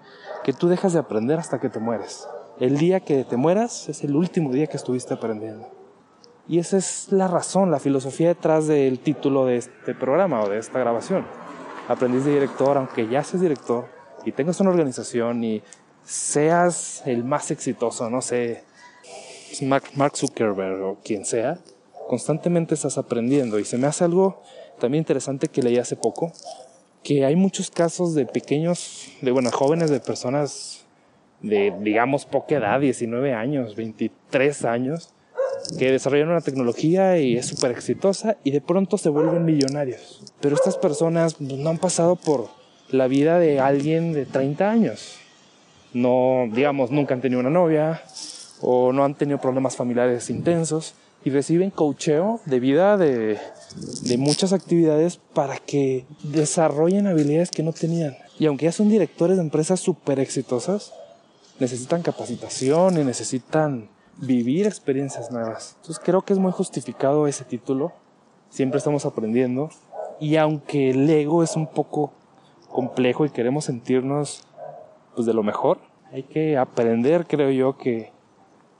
Que 0.43 0.53
tú 0.53 0.67
dejas 0.67 0.93
de 0.93 0.99
aprender 0.99 1.39
hasta 1.39 1.59
que 1.59 1.69
te 1.69 1.79
mueres. 1.79 2.27
El 2.59 2.77
día 2.77 2.99
que 2.99 3.23
te 3.23 3.37
mueras 3.37 3.89
es 3.89 4.03
el 4.03 4.15
último 4.15 4.51
día 4.51 4.67
que 4.67 4.77
estuviste 4.77 5.13
aprendiendo. 5.13 5.69
Y 6.47 6.59
esa 6.59 6.77
es 6.77 7.11
la 7.11 7.27
razón, 7.27 7.71
la 7.71 7.79
filosofía 7.79 8.29
detrás 8.29 8.67
del 8.67 8.99
título 8.99 9.45
de 9.45 9.57
este 9.57 9.93
programa 9.93 10.41
o 10.41 10.49
de 10.49 10.59
esta 10.59 10.79
grabación. 10.79 11.25
Aprendiz 11.87 12.23
de 12.25 12.33
director, 12.33 12.77
aunque 12.77 13.07
ya 13.07 13.23
seas 13.23 13.41
director 13.41 13.87
y 14.23 14.31
tengas 14.31 14.59
una 14.61 14.69
organización 14.69 15.43
y 15.43 15.61
seas 16.03 17.03
el 17.05 17.25
más 17.25 17.51
exitoso, 17.51 18.09
no 18.09 18.21
sé, 18.21 18.63
Mark 19.61 20.15
Zuckerberg 20.15 20.81
o 20.81 20.97
quien 21.03 21.25
sea, 21.25 21.59
constantemente 22.07 22.75
estás 22.75 22.97
aprendiendo. 22.97 23.59
Y 23.59 23.65
se 23.65 23.77
me 23.77 23.87
hace 23.87 24.03
algo 24.03 24.41
también 24.79 25.01
interesante 25.01 25.47
que 25.47 25.61
leí 25.61 25.77
hace 25.77 25.95
poco, 25.95 26.31
que 27.03 27.25
hay 27.25 27.35
muchos 27.35 27.71
casos 27.71 28.15
de 28.15 28.25
pequeños, 28.25 29.09
de 29.21 29.31
bueno, 29.31 29.51
jóvenes, 29.51 29.89
de 29.89 29.99
personas 29.99 30.85
de, 31.41 31.73
digamos, 31.81 32.25
poca 32.25 32.55
edad, 32.55 32.79
19 32.79 33.33
años, 33.33 33.75
23 33.75 34.65
años, 34.65 35.13
que 35.77 35.91
desarrollan 35.91 36.29
una 36.29 36.41
tecnología 36.41 37.19
y 37.19 37.37
es 37.37 37.47
súper 37.47 37.71
exitosa 37.71 38.37
y 38.43 38.51
de 38.51 38.61
pronto 38.61 38.97
se 38.97 39.09
vuelven 39.09 39.45
millonarios. 39.45 40.23
Pero 40.39 40.55
estas 40.55 40.77
personas 40.77 41.39
no 41.41 41.69
han 41.69 41.77
pasado 41.77 42.15
por 42.15 42.49
la 42.89 43.07
vida 43.07 43.39
de 43.39 43.59
alguien 43.59 44.13
de 44.13 44.25
30 44.25 44.69
años. 44.69 45.17
No, 45.93 46.47
digamos, 46.51 46.91
nunca 46.91 47.13
han 47.13 47.21
tenido 47.21 47.39
una 47.39 47.49
novia, 47.49 48.01
o 48.61 48.91
no 48.91 49.03
han 49.03 49.15
tenido 49.15 49.39
problemas 49.39 49.75
familiares 49.75 50.29
intensos 50.29 50.95
y 51.23 51.29
reciben 51.29 51.71
coacheo 51.71 52.39
de 52.45 52.59
vida 52.59 52.97
de, 52.97 53.37
de 54.03 54.17
muchas 54.17 54.53
actividades 54.53 55.17
para 55.17 55.57
que 55.57 56.05
desarrollen 56.23 57.07
habilidades 57.07 57.51
que 57.51 57.63
no 57.63 57.73
tenían. 57.73 58.15
Y 58.39 58.45
aunque 58.45 58.65
ya 58.65 58.71
son 58.71 58.89
directores 58.89 59.37
de 59.37 59.43
empresas 59.43 59.79
súper 59.79 60.19
exitosas, 60.19 60.93
necesitan 61.59 62.01
capacitación 62.01 62.99
y 62.99 63.03
necesitan 63.03 63.89
vivir 64.17 64.65
experiencias 64.67 65.31
nuevas. 65.31 65.75
Entonces 65.81 66.01
creo 66.03 66.21
que 66.21 66.33
es 66.33 66.39
muy 66.39 66.51
justificado 66.51 67.27
ese 67.27 67.43
título. 67.45 67.93
Siempre 68.49 68.77
estamos 68.77 69.05
aprendiendo. 69.05 69.69
Y 70.19 70.37
aunque 70.37 70.91
el 70.91 71.09
ego 71.09 71.43
es 71.43 71.55
un 71.55 71.67
poco 71.67 72.13
complejo 72.69 73.25
y 73.25 73.29
queremos 73.29 73.65
sentirnos 73.65 74.43
pues 75.15 75.25
de 75.25 75.33
lo 75.33 75.41
mejor, 75.41 75.79
hay 76.11 76.23
que 76.23 76.57
aprender, 76.57 77.25
creo 77.27 77.49
yo, 77.49 77.77
que 77.77 78.11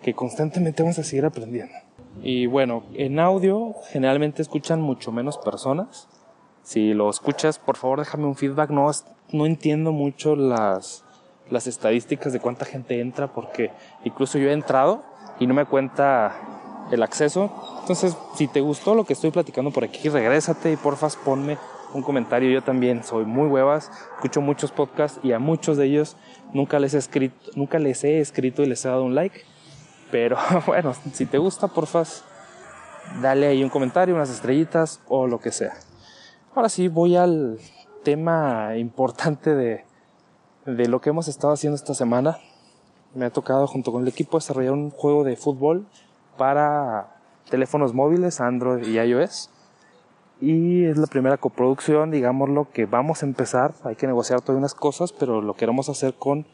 que 0.01 0.13
constantemente 0.13 0.83
vamos 0.83 0.99
a 0.99 1.03
seguir 1.03 1.25
aprendiendo. 1.25 1.73
Y 2.21 2.45
bueno, 2.45 2.83
en 2.93 3.19
audio 3.19 3.75
generalmente 3.89 4.41
escuchan 4.41 4.81
mucho 4.81 5.11
menos 5.11 5.37
personas. 5.37 6.07
Si 6.63 6.93
lo 6.93 7.09
escuchas, 7.09 7.59
por 7.59 7.77
favor 7.77 7.99
déjame 7.99 8.25
un 8.25 8.35
feedback. 8.35 8.69
No, 8.69 8.89
no 9.31 9.45
entiendo 9.45 9.91
mucho 9.91 10.35
las, 10.35 11.03
las 11.49 11.67
estadísticas 11.67 12.33
de 12.33 12.39
cuánta 12.39 12.65
gente 12.65 12.99
entra 12.99 13.27
porque 13.33 13.71
incluso 14.03 14.37
yo 14.37 14.49
he 14.49 14.53
entrado 14.53 15.03
y 15.39 15.47
no 15.47 15.53
me 15.53 15.65
cuenta 15.65 16.35
el 16.91 17.03
acceso. 17.03 17.51
Entonces, 17.81 18.17
si 18.35 18.47
te 18.47 18.61
gustó 18.61 18.95
lo 18.95 19.05
que 19.05 19.13
estoy 19.13 19.31
platicando 19.31 19.71
por 19.71 19.83
aquí, 19.83 20.09
regrésate 20.09 20.71
y 20.71 20.75
porfas 20.75 21.15
ponme 21.15 21.57
un 21.93 22.01
comentario. 22.01 22.49
Yo 22.49 22.61
también 22.61 23.03
soy 23.03 23.25
muy 23.25 23.47
huevas, 23.47 23.91
escucho 24.15 24.41
muchos 24.41 24.71
podcasts 24.71 25.19
y 25.23 25.31
a 25.31 25.39
muchos 25.39 25.77
de 25.77 25.85
ellos 25.85 26.17
nunca 26.53 26.79
les 26.79 26.93
he 26.93 26.97
escrito, 26.97 27.51
nunca 27.55 27.79
les 27.79 28.03
he 28.03 28.19
escrito 28.19 28.63
y 28.63 28.67
les 28.67 28.83
he 28.85 28.89
dado 28.89 29.03
un 29.03 29.15
like. 29.15 29.41
Pero 30.11 30.37
bueno, 30.65 30.93
si 31.13 31.25
te 31.25 31.37
gusta, 31.37 31.67
porfa, 31.67 32.03
dale 33.21 33.47
ahí 33.47 33.63
un 33.63 33.69
comentario, 33.69 34.15
unas 34.15 34.29
estrellitas 34.29 35.01
o 35.07 35.27
lo 35.27 35.39
que 35.39 35.51
sea. 35.51 35.73
Ahora 36.55 36.69
sí, 36.69 36.87
voy 36.87 37.15
al 37.15 37.59
tema 38.03 38.77
importante 38.77 39.53
de, 39.53 39.85
de 40.65 40.87
lo 40.87 41.01
que 41.01 41.09
hemos 41.09 41.27
estado 41.27 41.53
haciendo 41.53 41.75
esta 41.75 41.93
semana. 41.93 42.37
Me 43.13 43.25
ha 43.25 43.29
tocado 43.29 43.67
junto 43.67 43.91
con 43.91 44.03
el 44.03 44.07
equipo 44.07 44.37
desarrollar 44.37 44.73
un 44.73 44.91
juego 44.91 45.23
de 45.23 45.35
fútbol 45.35 45.87
para 46.37 47.15
teléfonos 47.49 47.93
móviles, 47.93 48.41
Android 48.41 48.85
y 48.87 48.99
iOS. 48.99 49.49
Y 50.39 50.85
es 50.85 50.97
la 50.97 51.07
primera 51.07 51.37
coproducción, 51.37 52.11
digámoslo, 52.11 52.69
que 52.71 52.85
vamos 52.85 53.23
a 53.23 53.25
empezar. 53.25 53.73
Hay 53.83 53.95
que 53.95 54.05
negociar 54.05 54.41
todas 54.41 54.59
unas 54.59 54.75
cosas, 54.75 55.11
pero 55.11 55.41
lo 55.41 55.55
queremos 55.55 55.89
hacer 55.89 56.13
con 56.13 56.45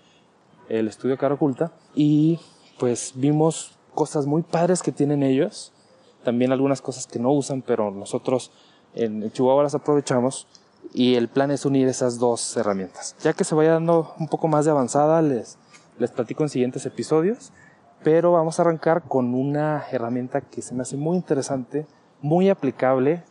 el 0.70 0.88
estudio 0.88 1.18
Cara 1.18 1.36
Oculta. 1.36 1.74
Y 1.94 2.40
pues 2.80 3.14
vimos 3.16 3.78
cosas 3.94 4.26
muy 4.26 4.42
padres 4.42 4.82
que 4.82 4.92
tienen 4.92 5.24
ellos, 5.24 5.72
también 6.24 6.52
algunas 6.52 6.82
cosas 6.82 7.08
que 7.08 7.20
no 7.20 7.32
usan, 7.32 7.62
pero 7.62 7.92
nosotros 7.92 8.52
en 8.96 9.32
Chihuahua 9.32 9.64
las 9.64 9.76
aprovechamos 9.76 10.48
y 10.94 11.16
el 11.16 11.28
plan 11.28 11.52
es 11.52 11.66
unir 11.66 11.88
esas 11.88 12.20
dos 12.20 12.56
herramientas. 12.58 13.16
Ya 13.22 13.34
que 13.34 13.44
se 13.44 13.56
vaya 13.56 13.74
dando 13.74 14.14
un 14.20 14.28
poco 14.28 14.48
más 14.48 14.66
de 14.66 14.72
avanzada, 14.72 15.22
les, 15.22 15.58
les 16.00 16.12
platico 16.12 16.44
en 16.44 16.50
siguientes 16.50 16.86
episodios, 16.86 17.52
pero 18.04 18.32
vamos 18.32 18.60
a 18.60 18.64
arrancar 18.64 19.04
con 19.04 19.34
una 19.34 19.86
herramienta 19.92 20.42
que 20.42 20.62
se 20.62 20.74
me 20.74 20.82
hace 20.82 20.98
muy 20.98 21.16
interesante, 21.16 21.86
muy 22.22 22.50
aplicable 22.50 23.24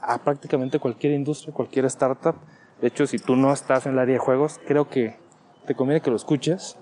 a 0.00 0.18
prácticamente 0.18 0.78
cualquier 0.78 1.12
industria, 1.12 1.52
cualquier 1.52 1.84
startup. 1.86 2.36
De 2.80 2.88
hecho, 2.88 3.06
si 3.06 3.18
tú 3.18 3.36
no 3.36 3.52
estás 3.52 3.86
en 3.86 3.92
el 3.92 3.98
área 3.98 4.14
de 4.14 4.20
juegos, 4.20 4.60
creo 4.66 4.88
que 4.88 5.16
te 5.66 5.74
conviene 5.74 6.00
que 6.00 6.10
lo 6.10 6.16
escuches 6.16 6.76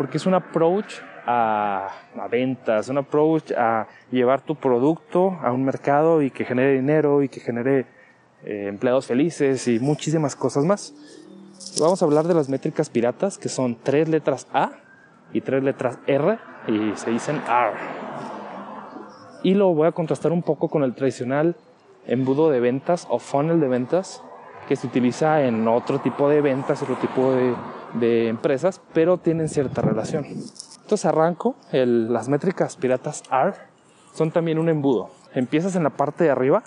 porque 0.00 0.16
es 0.16 0.24
un 0.24 0.32
approach 0.32 0.94
a, 1.26 1.90
ventas, 2.30 2.88
un 2.88 2.96
approach 2.96 3.52
a 3.52 3.86
llevar 4.10 4.40
tu 4.40 4.56
producto 4.56 5.38
a 5.42 5.52
un 5.52 5.62
mercado 5.62 6.22
y 6.22 6.30
que 6.30 6.46
genere 6.46 6.72
dinero 6.72 7.22
y 7.22 7.28
que 7.28 7.38
genere 7.38 7.84
eh, 8.42 8.64
empleados 8.68 9.06
felices 9.06 9.68
y 9.68 9.78
muchísimas 9.78 10.34
cosas 10.34 10.64
más. 10.64 10.94
Vamos 11.78 12.00
a 12.00 12.06
hablar 12.06 12.26
de 12.26 12.32
las 12.32 12.48
métricas 12.48 12.88
piratas, 12.88 13.36
que 13.36 13.50
son 13.50 13.76
tres 13.82 14.08
letras 14.08 14.46
A 14.54 14.70
y 15.34 15.42
tres 15.42 15.62
letras 15.62 15.98
R 16.06 16.38
y 16.66 16.96
se 16.96 17.10
dicen 17.10 17.36
R. 17.46 17.74
Y 19.42 19.52
lo 19.52 19.74
voy 19.74 19.86
a 19.86 19.92
contrastar 19.92 20.32
un 20.32 20.42
poco 20.42 20.70
con 20.70 20.82
el 20.82 20.94
tradicional 20.94 21.56
embudo 22.06 22.48
de 22.48 22.58
ventas 22.60 23.06
o 23.10 23.18
funnel 23.18 23.60
de 23.60 23.68
ventas 23.68 24.22
que 24.70 24.76
se 24.76 24.86
utiliza 24.86 25.42
en 25.42 25.66
otro 25.66 25.98
tipo 25.98 26.28
de 26.28 26.40
ventas, 26.40 26.80
otro 26.80 26.94
tipo 26.94 27.32
de, 27.32 27.56
de 27.94 28.28
empresas, 28.28 28.80
pero 28.94 29.18
tienen 29.18 29.48
cierta 29.48 29.82
relación. 29.82 30.24
Entonces 30.24 31.04
arranco, 31.06 31.56
las 31.72 32.28
métricas 32.28 32.76
piratas 32.76 33.24
R 33.32 33.54
son 34.14 34.30
también 34.30 34.60
un 34.60 34.68
embudo. 34.68 35.10
Empiezas 35.34 35.74
en 35.74 35.82
la 35.82 35.90
parte 35.90 36.22
de 36.22 36.30
arriba 36.30 36.62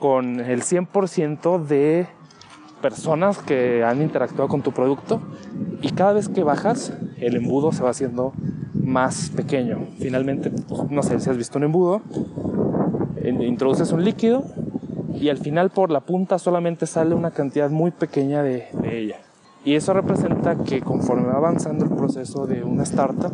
con 0.00 0.40
el 0.40 0.62
100% 0.62 1.62
de 1.64 2.08
personas 2.82 3.38
que 3.38 3.84
han 3.84 4.02
interactuado 4.02 4.48
con 4.48 4.62
tu 4.62 4.72
producto 4.72 5.20
y 5.82 5.92
cada 5.92 6.14
vez 6.14 6.28
que 6.28 6.42
bajas 6.42 6.94
el 7.16 7.36
embudo 7.36 7.70
se 7.70 7.84
va 7.84 7.90
haciendo 7.90 8.32
más 8.74 9.30
pequeño. 9.30 9.86
Finalmente, 10.00 10.50
no 10.90 11.04
sé 11.04 11.20
si 11.20 11.30
has 11.30 11.36
visto 11.36 11.58
un 11.58 11.64
embudo, 11.66 12.02
introduces 13.24 13.92
un 13.92 14.02
líquido 14.02 14.42
y 15.20 15.28
al 15.28 15.38
final 15.38 15.70
por 15.70 15.90
la 15.90 16.00
punta 16.00 16.38
solamente 16.38 16.86
sale 16.86 17.14
una 17.14 17.30
cantidad 17.30 17.70
muy 17.70 17.90
pequeña 17.90 18.42
de, 18.42 18.68
de 18.72 18.98
ella. 18.98 19.16
Y 19.64 19.74
eso 19.74 19.92
representa 19.92 20.56
que 20.58 20.80
conforme 20.80 21.26
va 21.26 21.38
avanzando 21.38 21.84
el 21.84 21.90
proceso 21.90 22.46
de 22.46 22.62
una 22.62 22.84
startup, 22.84 23.32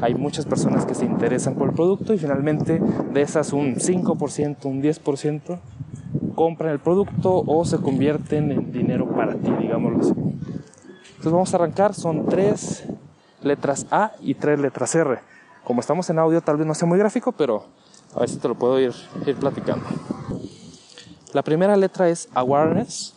hay 0.00 0.14
muchas 0.14 0.46
personas 0.46 0.86
que 0.86 0.94
se 0.94 1.04
interesan 1.04 1.56
por 1.56 1.68
el 1.68 1.74
producto 1.74 2.14
y 2.14 2.18
finalmente 2.18 2.80
de 3.12 3.20
esas 3.20 3.52
un 3.52 3.74
5%, 3.74 4.64
un 4.64 4.82
10% 4.82 5.58
compran 6.34 6.70
el 6.70 6.78
producto 6.78 7.42
o 7.46 7.64
se 7.64 7.78
convierten 7.78 8.52
en 8.52 8.72
dinero 8.72 9.10
para 9.14 9.34
ti, 9.34 9.50
digámoslo 9.60 10.00
así. 10.00 10.10
Entonces 10.10 11.32
vamos 11.32 11.52
a 11.52 11.56
arrancar, 11.56 11.94
son 11.94 12.26
tres 12.26 12.86
letras 13.42 13.86
A 13.90 14.12
y 14.20 14.34
tres 14.34 14.60
letras 14.60 14.94
R. 14.94 15.18
Como 15.64 15.80
estamos 15.80 16.08
en 16.10 16.18
audio 16.18 16.40
tal 16.40 16.56
vez 16.56 16.66
no 16.66 16.74
sea 16.74 16.88
muy 16.88 16.98
gráfico, 16.98 17.32
pero 17.32 17.64
a 18.14 18.20
ver 18.20 18.28
si 18.28 18.38
te 18.38 18.48
lo 18.48 18.54
puedo 18.54 18.80
ir, 18.80 18.92
ir 19.26 19.36
platicando. 19.36 19.84
La 21.34 21.42
primera 21.42 21.76
letra 21.76 22.08
es 22.08 22.28
awareness. 22.34 23.14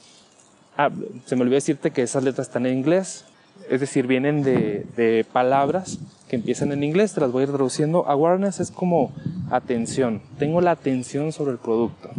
Ah, 0.78 0.90
se 1.26 1.36
me 1.36 1.44
olvidó 1.44 1.56
decirte 1.56 1.92
que 1.92 2.02
esas 2.02 2.24
letras 2.24 2.48
están 2.48 2.66
en 2.66 2.78
inglés, 2.78 3.26
es 3.70 3.80
decir, 3.80 4.08
vienen 4.08 4.44
de, 4.44 4.86
de 4.98 5.26
palabras 5.32 6.00
que 6.28 6.36
empiezan 6.36 6.72
en 6.72 6.84
inglés, 6.84 7.14
te 7.14 7.22
las 7.22 7.32
voy 7.32 7.42
a 7.42 7.44
ir 7.44 7.52
traduciendo. 7.52 8.08
Awareness 8.08 8.60
es 8.60 8.72
como 8.72 9.12
atención, 9.50 10.22
tengo 10.40 10.62
la 10.62 10.72
atención 10.72 11.32
sobre 11.32 11.52
el 11.52 11.58
producto. 11.58 12.10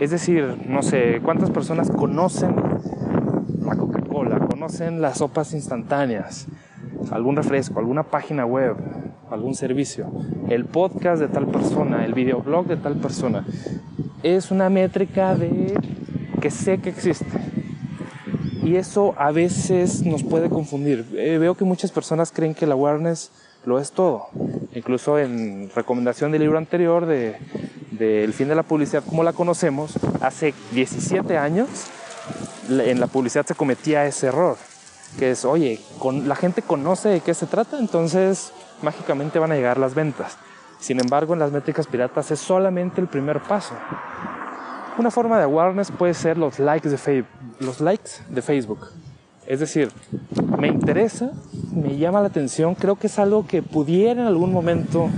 Es 0.00 0.10
decir, 0.10 0.56
no 0.66 0.82
sé, 0.82 1.20
¿cuántas 1.22 1.50
personas 1.50 1.90
conocen 1.90 2.54
la 3.64 3.76
Coca-Cola? 3.76 4.38
¿Conocen 4.40 5.00
las 5.00 5.18
sopas 5.18 5.52
instantáneas? 5.54 6.46
¿Algún 7.10 7.36
refresco? 7.36 7.78
¿Alguna 7.78 8.04
página 8.04 8.44
web? 8.44 8.76
¿Algún 9.30 9.54
servicio? 9.54 10.10
El 10.48 10.64
podcast 10.64 11.20
de 11.20 11.28
tal 11.28 11.46
persona, 11.46 12.04
el 12.04 12.14
videoblog 12.14 12.66
de 12.66 12.76
tal 12.76 12.96
persona. 12.96 13.44
Es 14.24 14.50
una 14.50 14.68
métrica 14.68 15.36
de 15.36 15.74
que 16.40 16.50
sé 16.50 16.78
que 16.78 16.90
existe. 16.90 17.26
Y 18.64 18.74
eso 18.76 19.14
a 19.16 19.30
veces 19.30 20.02
nos 20.04 20.24
puede 20.24 20.48
confundir. 20.48 21.06
Eh, 21.16 21.38
veo 21.38 21.54
que 21.54 21.64
muchas 21.64 21.92
personas 21.92 22.32
creen 22.32 22.54
que 22.54 22.64
el 22.64 22.72
awareness 22.72 23.30
lo 23.64 23.78
es 23.78 23.92
todo. 23.92 24.28
Incluso 24.74 25.18
en 25.20 25.70
recomendación 25.76 26.32
del 26.32 26.40
libro 26.42 26.58
anterior 26.58 27.06
de 27.06 27.36
del 27.98 28.32
fin 28.32 28.48
de 28.48 28.54
la 28.54 28.62
publicidad 28.62 29.04
como 29.04 29.22
la 29.22 29.32
conocemos, 29.32 29.92
hace 30.20 30.54
17 30.72 31.38
años 31.38 31.68
en 32.68 33.00
la 33.00 33.06
publicidad 33.06 33.46
se 33.46 33.54
cometía 33.54 34.06
ese 34.06 34.28
error, 34.28 34.56
que 35.18 35.32
es, 35.32 35.44
oye, 35.44 35.80
la 36.24 36.34
gente 36.34 36.62
conoce 36.62 37.10
de 37.10 37.20
qué 37.20 37.34
se 37.34 37.46
trata, 37.46 37.78
entonces 37.78 38.52
mágicamente 38.82 39.38
van 39.38 39.52
a 39.52 39.54
llegar 39.54 39.78
las 39.78 39.94
ventas. 39.94 40.36
Sin 40.84 41.00
embargo, 41.00 41.32
en 41.32 41.38
las 41.38 41.50
métricas 41.50 41.86
piratas 41.86 42.30
es 42.30 42.40
solamente 42.40 43.00
el 43.00 43.06
primer 43.06 43.40
paso. 43.40 43.74
Una 44.98 45.10
forma 45.10 45.38
de 45.38 45.44
awareness 45.44 45.90
puede 45.90 46.12
ser 46.12 46.36
los 46.36 46.58
likes 46.58 46.90
de, 46.90 47.24
los 47.60 47.80
likes 47.80 48.10
Facebook. 48.42 48.88
Es 49.46 49.60
decir, 49.60 49.90
me 50.58 50.68
interesa, 50.68 51.32
me 51.72 51.96
llama 51.96 52.20
la 52.20 52.26
atención, 52.26 52.74
creo 52.74 52.96
que 52.96 53.06
es 53.06 53.18
algo 53.18 53.46
que 53.46 53.62
pudiera 53.62 54.20
en 54.20 54.26
algún 54.26 54.52
momento 54.52 55.08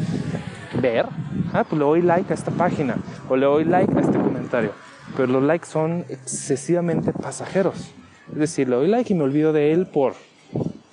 ver, 0.81 1.07
ah, 1.53 1.65
pues 1.65 1.81
le 1.81 1.85
doy 1.85 2.01
like 2.01 2.33
a 2.33 2.35
esta 2.35 2.53
página 2.53 2.99
o 3.29 3.35
le 3.35 3.47
doy 3.47 3.65
like 3.65 3.93
a 3.93 4.03
este 4.03 4.19
comentario. 4.19 4.71
Pero 5.17 5.33
los 5.33 5.43
likes 5.43 5.67
son 5.67 6.05
excesivamente 6.09 7.13
pasajeros. 7.13 7.93
Es 8.31 8.39
decir, 8.39 8.69
le 8.69 8.77
doy 8.77 8.87
like 8.87 9.13
y 9.13 9.17
me 9.17 9.25
olvido 9.25 9.53
de 9.53 9.73
él 9.73 9.89
por 9.89 10.15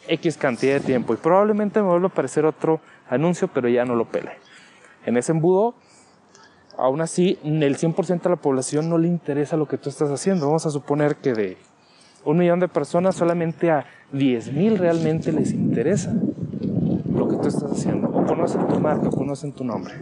X 0.07 0.35
cantidad 0.35 0.73
de 0.73 0.79
tiempo. 0.79 1.13
Y 1.13 1.17
probablemente 1.17 1.79
me 1.79 1.89
vuelva 1.89 2.07
a 2.07 2.09
aparecer 2.09 2.43
otro 2.43 2.81
anuncio, 3.07 3.47
pero 3.53 3.69
ya 3.69 3.85
no 3.85 3.93
lo 3.93 4.05
pele. 4.05 4.31
En 5.05 5.17
ese 5.17 5.31
embudo, 5.31 5.75
aún 6.77 7.01
así, 7.01 7.37
el 7.43 7.77
100% 7.77 8.21
de 8.21 8.29
la 8.29 8.35
población 8.37 8.89
no 8.89 8.97
le 8.97 9.07
interesa 9.07 9.57
lo 9.57 9.67
que 9.67 9.77
tú 9.77 9.89
estás 9.89 10.09
haciendo. 10.09 10.47
Vamos 10.47 10.65
a 10.65 10.69
suponer 10.69 11.17
que 11.17 11.33
de 11.33 11.57
un 12.25 12.37
millón 12.37 12.59
de 12.59 12.67
personas, 12.67 13.15
solamente 13.15 13.69
a 13.69 13.85
10 14.11 14.53
mil 14.53 14.77
realmente 14.77 15.31
les 15.31 15.51
interesa 15.51 16.13
lo 17.13 17.27
que 17.27 17.37
tú 17.37 17.47
estás 17.47 17.71
haciendo. 17.71 18.09
O 18.09 18.25
conocen 18.25 18.67
tu 18.67 18.79
marca, 18.79 19.09
o 19.09 19.11
conocen 19.11 19.51
tu 19.51 19.63
nombre. 19.63 19.93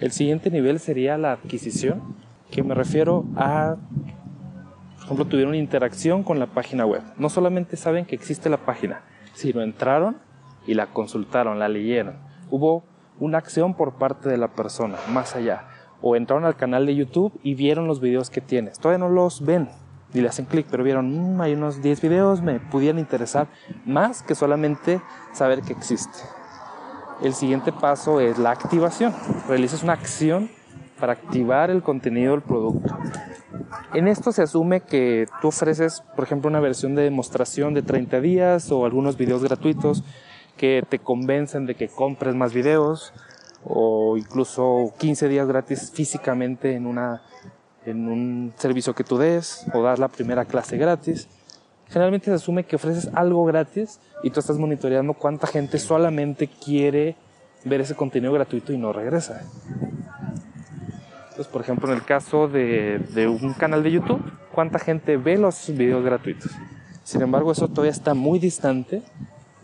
El 0.00 0.10
siguiente 0.10 0.50
nivel 0.50 0.80
sería 0.80 1.16
la 1.16 1.32
adquisición, 1.32 2.16
que 2.50 2.62
me 2.62 2.74
refiero 2.74 3.24
a, 3.36 3.76
por 4.96 5.04
ejemplo, 5.04 5.24
tuvieron 5.26 5.54
interacción 5.54 6.24
con 6.24 6.38
la 6.38 6.46
página 6.46 6.84
web. 6.84 7.02
No 7.18 7.28
solamente 7.28 7.76
saben 7.76 8.04
que 8.04 8.16
existe 8.16 8.50
la 8.50 8.58
página, 8.58 9.02
sino 9.32 9.62
entraron 9.62 10.16
y 10.66 10.74
la 10.74 10.88
consultaron, 10.88 11.58
la 11.58 11.68
leyeron. 11.68 12.16
Hubo 12.50 12.84
una 13.18 13.38
acción 13.38 13.74
por 13.74 13.94
parte 13.94 14.28
de 14.28 14.36
la 14.36 14.48
persona, 14.48 14.96
más 15.10 15.36
allá. 15.36 15.68
O 16.02 16.16
entraron 16.16 16.44
al 16.44 16.56
canal 16.56 16.86
de 16.86 16.94
YouTube 16.94 17.38
y 17.42 17.54
vieron 17.54 17.86
los 17.86 18.00
videos 18.00 18.30
que 18.30 18.40
tienes. 18.40 18.78
Todavía 18.78 19.06
no 19.06 19.08
los 19.08 19.44
ven, 19.44 19.68
y 20.14 20.20
le 20.20 20.28
hacen 20.28 20.46
clic, 20.46 20.66
pero 20.70 20.84
vieron, 20.84 21.36
mm, 21.36 21.40
hay 21.40 21.54
unos 21.54 21.82
10 21.82 22.00
videos, 22.00 22.40
me 22.40 22.60
pudieran 22.60 22.98
interesar 22.98 23.48
más 23.84 24.22
que 24.22 24.34
solamente 24.34 25.00
saber 25.32 25.62
que 25.62 25.72
existe. 25.72 26.18
El 27.22 27.34
siguiente 27.34 27.72
paso 27.72 28.20
es 28.20 28.38
la 28.38 28.50
activación. 28.50 29.14
Realizas 29.48 29.82
una 29.82 29.94
acción 29.94 30.50
para 31.00 31.12
activar 31.12 31.70
el 31.70 31.82
contenido 31.82 32.32
del 32.32 32.42
producto. 32.42 32.96
En 33.94 34.08
esto 34.08 34.32
se 34.32 34.42
asume 34.42 34.82
que 34.82 35.26
tú 35.40 35.48
ofreces, 35.48 36.02
por 36.14 36.24
ejemplo, 36.24 36.48
una 36.48 36.60
versión 36.60 36.94
de 36.94 37.02
demostración 37.02 37.74
de 37.74 37.82
30 37.82 38.20
días 38.20 38.70
o 38.70 38.84
algunos 38.84 39.16
videos 39.16 39.42
gratuitos 39.42 40.04
que 40.56 40.84
te 40.88 40.98
convencen 40.98 41.66
de 41.66 41.74
que 41.74 41.88
compres 41.88 42.34
más 42.34 42.52
videos 42.52 43.12
o 43.64 44.16
incluso 44.16 44.92
15 44.98 45.28
días 45.28 45.46
gratis 45.48 45.90
físicamente 45.92 46.74
en 46.74 46.86
una 46.86 47.22
en 47.84 48.08
un 48.08 48.52
servicio 48.56 48.94
que 48.94 49.04
tú 49.04 49.16
des 49.16 49.64
o 49.72 49.82
das 49.82 49.98
la 49.98 50.08
primera 50.08 50.44
clase 50.44 50.76
gratis. 50.76 51.28
Generalmente 51.88 52.26
se 52.26 52.32
asume 52.32 52.64
que 52.64 52.76
ofreces 52.76 53.08
algo 53.14 53.44
gratis 53.44 54.00
y 54.24 54.30
tú 54.30 54.40
estás 54.40 54.58
monitoreando 54.58 55.14
cuánta 55.14 55.46
gente 55.46 55.78
solamente 55.78 56.48
quiere 56.48 57.14
ver 57.64 57.80
ese 57.80 57.94
contenido 57.94 58.32
gratuito 58.32 58.72
y 58.72 58.78
no 58.78 58.92
regresa. 58.92 59.42
Entonces, 61.28 61.46
por 61.46 61.60
ejemplo, 61.60 61.88
en 61.88 61.94
el 61.96 62.04
caso 62.04 62.48
de, 62.48 62.98
de 62.98 63.28
un 63.28 63.52
canal 63.54 63.84
de 63.84 63.92
YouTube, 63.92 64.32
¿cuánta 64.52 64.80
gente 64.80 65.16
ve 65.16 65.38
los 65.38 65.68
videos 65.68 66.04
gratuitos? 66.04 66.50
Sin 67.04 67.22
embargo, 67.22 67.52
eso 67.52 67.68
todavía 67.68 67.92
está 67.92 68.14
muy 68.14 68.40
distante 68.40 69.02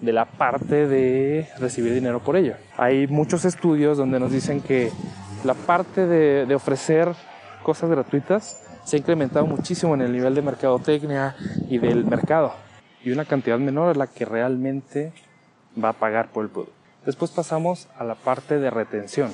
de 0.02 0.12
la 0.12 0.26
parte 0.26 0.86
de 0.86 1.48
recibir 1.58 1.94
dinero 1.94 2.20
por 2.20 2.36
ello. 2.36 2.56
Hay 2.76 3.06
muchos 3.06 3.44
estudios 3.44 3.96
donde 3.96 4.20
nos 4.20 4.32
dicen 4.32 4.60
que 4.60 4.90
la 5.44 5.54
parte 5.54 6.06
de, 6.06 6.44
de 6.44 6.54
ofrecer 6.54 7.08
cosas 7.62 7.88
gratuitas 7.88 8.60
se 8.84 8.96
ha 8.96 8.98
incrementado 8.98 9.46
muchísimo 9.46 9.94
en 9.94 10.02
el 10.02 10.12
nivel 10.12 10.34
de 10.34 10.42
mercadotecnia 10.42 11.36
y 11.68 11.78
del 11.78 12.04
mercado. 12.04 12.52
Y 13.04 13.12
una 13.12 13.24
cantidad 13.24 13.58
menor 13.58 13.92
es 13.92 13.96
la 13.96 14.08
que 14.08 14.24
realmente 14.24 15.12
va 15.82 15.90
a 15.90 15.92
pagar 15.94 16.30
por 16.30 16.44
el 16.44 16.50
producto. 16.50 16.74
Después 17.06 17.30
pasamos 17.30 17.88
a 17.96 18.04
la 18.04 18.16
parte 18.16 18.58
de 18.58 18.70
retención. 18.70 19.32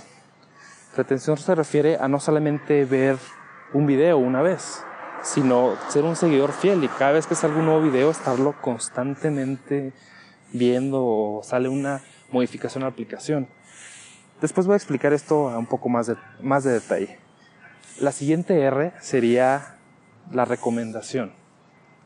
Retención 0.97 1.37
se 1.39 1.55
refiere 1.55 1.97
a 1.97 2.09
no 2.09 2.21
solamente 2.21 2.85
ver 2.85 3.17
un 3.73 3.87
video 3.87 4.19
una 4.19 4.43
vez, 4.43 4.83
sino 5.23 5.75
ser 5.89 6.05
un 6.05 6.17
seguidor 6.17 6.53
fiel 6.53 6.85
y 6.85 6.89
cada 6.89 7.13
vez 7.13 7.27
que 7.27 7.35
salga 7.35 7.59
un 7.59 7.67
nuevo 7.67 7.83
video 7.83 8.11
estarlo 8.11 8.55
constantemente 8.61 9.93
viendo 10.53 11.05
o 11.05 11.43
sale 11.43 11.69
una 11.69 12.01
modificación 12.31 12.83
a 12.83 12.87
la 12.87 12.93
aplicación. 12.93 13.49
Después 14.41 14.67
voy 14.67 14.75
a 14.75 14.77
explicar 14.77 15.13
esto 15.13 15.49
a 15.49 15.59
un 15.59 15.67
poco 15.67 15.89
más 15.89 16.07
de, 16.07 16.17
más 16.41 16.65
de 16.65 16.73
detalle. 16.73 17.19
La 18.01 18.13
siguiente 18.13 18.61
R 18.61 18.93
sería 19.01 19.77
la 20.31 20.45
recomendación, 20.45 21.33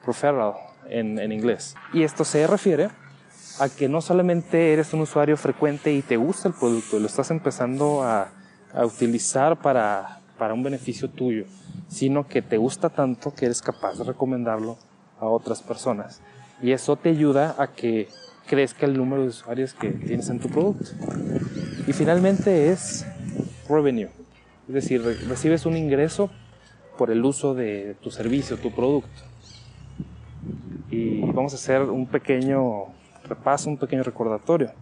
referral 0.07 0.55
en, 0.89 1.19
en 1.19 1.33
inglés. 1.33 1.75
Y 1.93 2.03
esto 2.03 2.25
se 2.25 2.47
refiere 2.47 2.89
a 3.59 3.69
que 3.69 3.89
no 3.89 4.01
solamente 4.01 4.73
eres 4.73 4.95
un 4.95 5.03
usuario 5.03 5.37
frecuente 5.37 5.93
y 5.93 6.03
te 6.03 6.17
gusta 6.17 6.49
el 6.49 6.55
producto, 6.55 6.99
lo 6.99 7.07
estás 7.07 7.31
empezando 7.31 8.03
a, 8.03 8.31
a 8.73 8.87
utilizar 8.87 9.61
para, 9.61 10.21
para 10.39 10.55
un 10.55 10.63
beneficio 10.63 11.11
tuyo, 11.11 11.45
sino 11.89 12.27
que 12.27 12.41
te 12.41 12.57
gusta 12.57 12.89
tanto 12.89 13.35
que 13.35 13.45
eres 13.45 13.61
capaz 13.61 13.99
de 13.99 14.05
recomendarlo 14.05 14.79
a 15.21 15.27
otras 15.27 15.63
personas. 15.63 16.21
Y 16.63 16.73
eso 16.73 16.97
te 16.97 17.11
ayuda 17.11 17.55
a 17.59 17.69
que 17.69 18.09
crezca 18.53 18.85
el 18.85 18.99
número 18.99 19.23
de 19.23 19.29
usuarios 19.29 19.73
que 19.73 19.88
tienes 19.88 20.29
en 20.29 20.38
tu 20.38 20.51
producto. 20.51 20.91
Y 21.87 21.95
finalmente 21.95 22.69
es 22.69 23.07
revenue, 23.67 24.11
es 24.69 24.75
decir, 24.75 25.03
recibes 25.27 25.65
un 25.65 25.75
ingreso 25.75 26.29
por 26.99 27.11
el 27.11 27.25
uso 27.25 27.55
de 27.55 27.97
tu 28.03 28.11
servicio, 28.11 28.59
tu 28.59 28.71
producto. 28.71 29.23
Y 30.91 31.23
vamos 31.33 31.55
a 31.55 31.57
hacer 31.57 31.81
un 31.81 32.05
pequeño 32.05 32.88
repaso, 33.25 33.71
un 33.71 33.79
pequeño 33.79 34.03
recordatorio. 34.03 34.73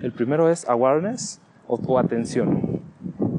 El 0.00 0.12
primero 0.12 0.48
es 0.48 0.66
awareness 0.66 1.38
o, 1.66 1.98
atención. 1.98 2.80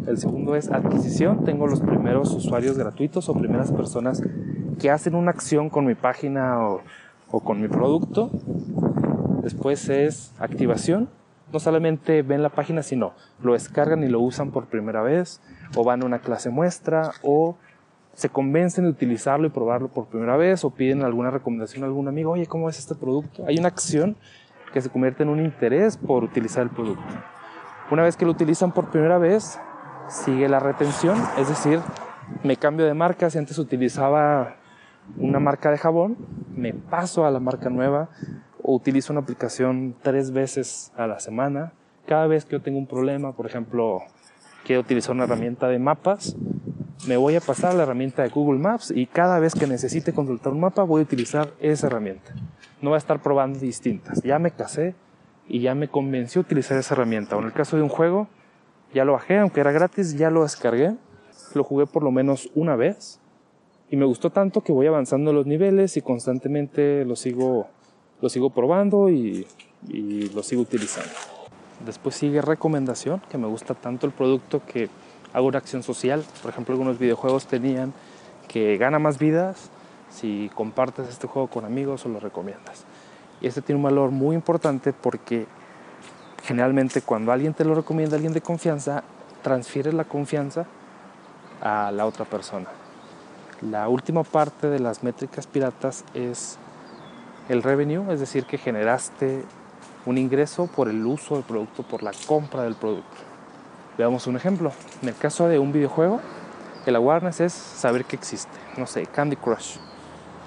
El 0.05 0.19
segundo 0.19 0.55
es 0.55 0.69
adquisición. 0.69 1.45
Tengo 1.45 1.65
los 1.65 1.81
primeros 1.81 2.31
usuarios 2.35 2.77
gratuitos 2.77 3.27
o 3.27 3.33
primeras 3.33 3.71
personas 3.71 4.21
que 4.77 4.91
hacen 4.91 5.15
una 5.15 5.31
acción 5.31 5.71
con 5.71 5.87
mi 5.87 5.95
página 5.95 6.59
o, 6.59 6.83
o 7.31 7.39
con 7.39 7.59
mi 7.59 7.67
producto. 7.67 8.29
Después 9.41 9.89
es 9.89 10.33
activación. 10.39 11.09
No 11.51 11.59
solamente 11.59 12.21
ven 12.21 12.43
la 12.43 12.49
página, 12.49 12.83
sino 12.83 13.13
lo 13.41 13.53
descargan 13.53 14.03
y 14.03 14.07
lo 14.07 14.19
usan 14.19 14.51
por 14.51 14.67
primera 14.67 15.01
vez, 15.01 15.41
o 15.75 15.83
van 15.83 16.03
a 16.03 16.05
una 16.05 16.19
clase 16.19 16.49
muestra, 16.49 17.11
o 17.23 17.57
se 18.13 18.29
convencen 18.29 18.83
de 18.83 18.91
utilizarlo 18.91 19.47
y 19.47 19.49
probarlo 19.49 19.87
por 19.87 20.07
primera 20.07 20.37
vez, 20.37 20.63
o 20.63 20.69
piden 20.69 21.03
alguna 21.03 21.31
recomendación 21.31 21.83
a 21.83 21.87
algún 21.87 22.07
amigo, 22.07 22.31
oye, 22.31 22.45
¿cómo 22.45 22.69
es 22.69 22.77
este 22.77 22.93
producto? 22.93 23.45
Hay 23.47 23.57
una 23.57 23.69
acción 23.69 24.15
que 24.73 24.81
se 24.81 24.89
convierte 24.89 25.23
en 25.23 25.29
un 25.29 25.39
interés 25.39 25.97
por 25.97 26.23
utilizar 26.23 26.63
el 26.63 26.69
producto. 26.69 27.03
Una 27.89 28.03
vez 28.03 28.15
que 28.15 28.25
lo 28.25 28.31
utilizan 28.31 28.71
por 28.71 28.91
primera 28.91 29.17
vez, 29.17 29.59
sigue 30.07 30.47
la 30.47 30.59
retención, 30.59 31.17
es 31.39 31.49
decir, 31.49 31.79
me 32.43 32.57
cambio 32.57 32.85
de 32.85 32.93
marca, 32.93 33.29
si 33.31 33.39
antes 33.39 33.57
utilizaba 33.57 34.57
una 35.17 35.39
marca 35.39 35.71
de 35.71 35.79
jabón, 35.79 36.17
me 36.55 36.73
paso 36.73 37.25
a 37.25 37.31
la 37.31 37.39
marca 37.39 37.69
nueva 37.69 38.09
utilizo 38.75 39.13
una 39.13 39.21
aplicación 39.21 39.95
tres 40.01 40.31
veces 40.31 40.91
a 40.95 41.07
la 41.07 41.19
semana. 41.19 41.73
Cada 42.05 42.27
vez 42.27 42.45
que 42.45 42.53
yo 42.53 42.61
tengo 42.61 42.77
un 42.77 42.87
problema, 42.87 43.33
por 43.33 43.45
ejemplo, 43.45 44.01
quiero 44.65 44.81
utilizar 44.81 45.15
una 45.15 45.25
herramienta 45.25 45.67
de 45.67 45.79
mapas, 45.79 46.35
me 47.07 47.17
voy 47.17 47.35
a 47.35 47.41
pasar 47.41 47.71
a 47.71 47.73
la 47.75 47.83
herramienta 47.83 48.23
de 48.23 48.29
Google 48.29 48.59
Maps 48.59 48.91
y 48.93 49.05
cada 49.05 49.39
vez 49.39 49.53
que 49.55 49.67
necesite 49.67 50.13
consultar 50.13 50.51
un 50.51 50.59
mapa 50.59 50.83
voy 50.83 51.01
a 51.01 51.03
utilizar 51.03 51.53
esa 51.59 51.87
herramienta. 51.87 52.33
No 52.81 52.89
voy 52.89 52.95
a 52.95 52.97
estar 52.97 53.21
probando 53.21 53.59
distintas. 53.59 54.21
Ya 54.21 54.37
me 54.37 54.51
casé 54.51 54.95
y 55.47 55.61
ya 55.61 55.75
me 55.75 55.87
convenció 55.87 56.41
utilizar 56.41 56.77
esa 56.77 56.93
herramienta. 56.93 57.35
O 57.35 57.39
en 57.39 57.45
el 57.45 57.53
caso 57.53 57.77
de 57.77 57.83
un 57.83 57.89
juego, 57.89 58.27
ya 58.93 59.05
lo 59.05 59.13
bajé, 59.13 59.37
aunque 59.37 59.61
era 59.61 59.71
gratis, 59.71 60.17
ya 60.17 60.29
lo 60.29 60.43
descargué. 60.43 60.95
Lo 61.55 61.63
jugué 61.63 61.85
por 61.87 62.03
lo 62.03 62.11
menos 62.11 62.49
una 62.53 62.75
vez 62.75 63.19
y 63.89 63.97
me 63.97 64.05
gustó 64.05 64.29
tanto 64.29 64.61
que 64.61 64.71
voy 64.71 64.87
avanzando 64.87 65.33
los 65.33 65.45
niveles 65.45 65.97
y 65.97 66.01
constantemente 66.01 67.05
lo 67.05 67.15
sigo, 67.15 67.67
lo 68.21 68.29
sigo 68.29 68.49
probando 68.49 69.09
y, 69.09 69.47
lo 70.33 70.43
sigo 70.43 70.61
utilizando. 70.61 71.09
Después 71.85 72.15
sigue 72.15 72.41
recomendación, 72.41 73.21
que 73.29 73.37
me 73.37 73.47
gusta 73.47 73.73
tanto 73.73 74.05
el 74.05 74.11
producto 74.11 74.61
que 74.65 74.89
hago 75.31 75.47
una 75.47 75.57
acción 75.57 75.83
social. 75.83 76.25
Por 76.41 76.51
ejemplo, 76.51 76.73
algunos 76.73 76.99
videojuegos 76.99 77.45
tenían 77.45 77.93
que 78.49 78.77
gana 78.77 78.99
más 78.99 79.17
vidas 79.17 79.69
si 80.09 80.51
compartes 80.53 81.07
este 81.07 81.27
juego 81.27 81.47
con 81.47 81.63
amigos 81.63 82.05
o 82.05 82.09
lo 82.09 82.19
recomiendas. 82.19 82.83
Y 83.39 83.47
este 83.47 83.61
tiene 83.61 83.77
un 83.77 83.83
valor 83.83 84.11
muy 84.11 84.35
importante 84.35 84.91
porque 84.91 85.47
generalmente 86.43 87.01
cuando 87.01 87.31
alguien 87.31 87.53
te 87.53 87.63
lo 87.63 87.73
recomienda, 87.73 88.15
alguien 88.15 88.33
de 88.33 88.41
confianza, 88.41 89.03
transfieres 89.41 89.93
la 89.93 90.03
confianza 90.03 90.65
a 91.61 91.91
la 91.91 92.05
otra 92.05 92.25
persona. 92.25 92.67
La 93.61 93.87
última 93.87 94.23
parte 94.23 94.67
de 94.69 94.79
las 94.79 95.03
métricas 95.03 95.47
piratas 95.47 96.03
es 96.13 96.58
el 97.49 97.63
revenue, 97.63 98.13
es 98.13 98.19
decir, 98.19 98.45
que 98.45 98.57
generaste 98.57 99.43
un 100.05 100.17
ingreso 100.17 100.67
por 100.67 100.87
el 100.87 101.05
uso 101.05 101.35
del 101.35 101.43
producto, 101.43 101.83
por 101.83 102.03
la 102.03 102.11
compra 102.25 102.63
del 102.63 102.75
producto. 102.75 103.17
Veamos 103.97 104.27
un 104.27 104.37
ejemplo. 104.37 104.71
En 105.01 105.09
el 105.09 105.15
caso 105.15 105.47
de 105.47 105.59
un 105.59 105.73
videojuego, 105.73 106.21
el 106.85 106.95
awareness 106.95 107.41
es 107.41 107.53
saber 107.53 108.05
que 108.05 108.15
existe. 108.15 108.57
No 108.77 108.87
sé, 108.87 109.05
Candy 109.07 109.35
Crush 109.35 109.77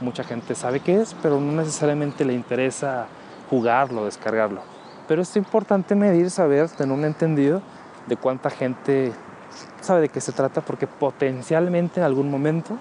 mucha 0.02 0.24
gente 0.24 0.54
sabe 0.54 0.80
qué 0.80 1.00
es, 1.00 1.14
pero 1.22 1.40
no 1.40 1.52
necesariamente 1.52 2.24
le 2.24 2.34
interesa 2.34 3.06
jugarlo, 3.48 4.04
descargarlo. 4.04 4.60
Pero 5.08 5.22
es 5.22 5.34
importante 5.36 5.94
medir, 5.94 6.30
saber, 6.30 6.68
tener 6.70 6.96
un 6.96 7.04
entendido 7.04 7.62
de 8.06 8.16
cuánta 8.16 8.50
gente 8.50 9.12
sabe 9.80 10.02
de 10.02 10.08
qué 10.08 10.20
se 10.20 10.32
trata, 10.32 10.60
porque 10.60 10.86
potencialmente 10.86 12.00
en 12.00 12.06
algún 12.06 12.30
momento 12.30 12.76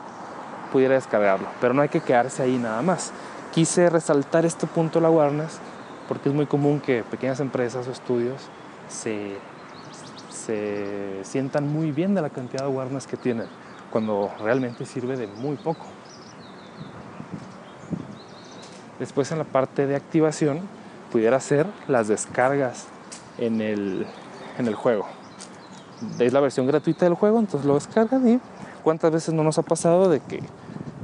pudiera 0.72 0.96
descargarlo. 0.96 1.48
Pero 1.60 1.74
no 1.74 1.82
hay 1.82 1.90
que 1.90 2.02
quedarse 2.02 2.44
ahí 2.44 2.58
nada 2.58 2.82
más. 2.82 3.12
Quise 3.52 3.90
resaltar 3.90 4.46
este 4.46 4.66
punto 4.66 5.00
de 5.00 5.04
la 5.04 5.10
awareness 5.10 5.60
porque 6.08 6.30
es 6.30 6.36
muy 6.36 6.46
común 6.46 6.80
que 6.80 7.04
pequeñas 7.04 7.40
empresas 7.42 7.88
o 7.88 7.92
estudios 7.92 8.42
se, 8.88 9.38
se 10.30 11.20
sientan 11.24 11.68
muy 11.68 11.92
bien 11.92 12.16
de 12.16 12.22
la 12.22 12.30
cantidad 12.30 12.64
de 12.64 12.68
awareness 12.68 13.08
que 13.08 13.18
tienen, 13.18 13.48
cuando 13.92 14.32
realmente 14.40 14.86
sirve 14.86 15.18
de 15.18 15.28
muy 15.28 15.58
poco. 15.58 15.86
Después 19.00 19.32
en 19.32 19.40
la 19.40 19.44
parte 19.44 19.88
de 19.88 19.96
activación 19.96 20.62
pudiera 21.12 21.40
ser 21.40 21.66
las 21.88 22.08
descargas 22.08 22.88
en 23.38 23.60
el, 23.60 24.06
en 24.60 24.68
el 24.68 24.76
juego. 24.76 25.08
Es 26.20 26.32
la 26.32 26.40
versión 26.40 26.68
gratuita 26.68 27.06
del 27.06 27.16
juego, 27.16 27.40
entonces 27.40 27.68
lo 27.68 27.76
descargan 27.76 28.28
y 28.28 28.40
cuántas 28.84 29.12
veces 29.12 29.34
no 29.34 29.44
nos 29.44 29.58
ha 29.58 29.64
pasado 29.64 30.10
de 30.10 30.20
que 30.20 30.42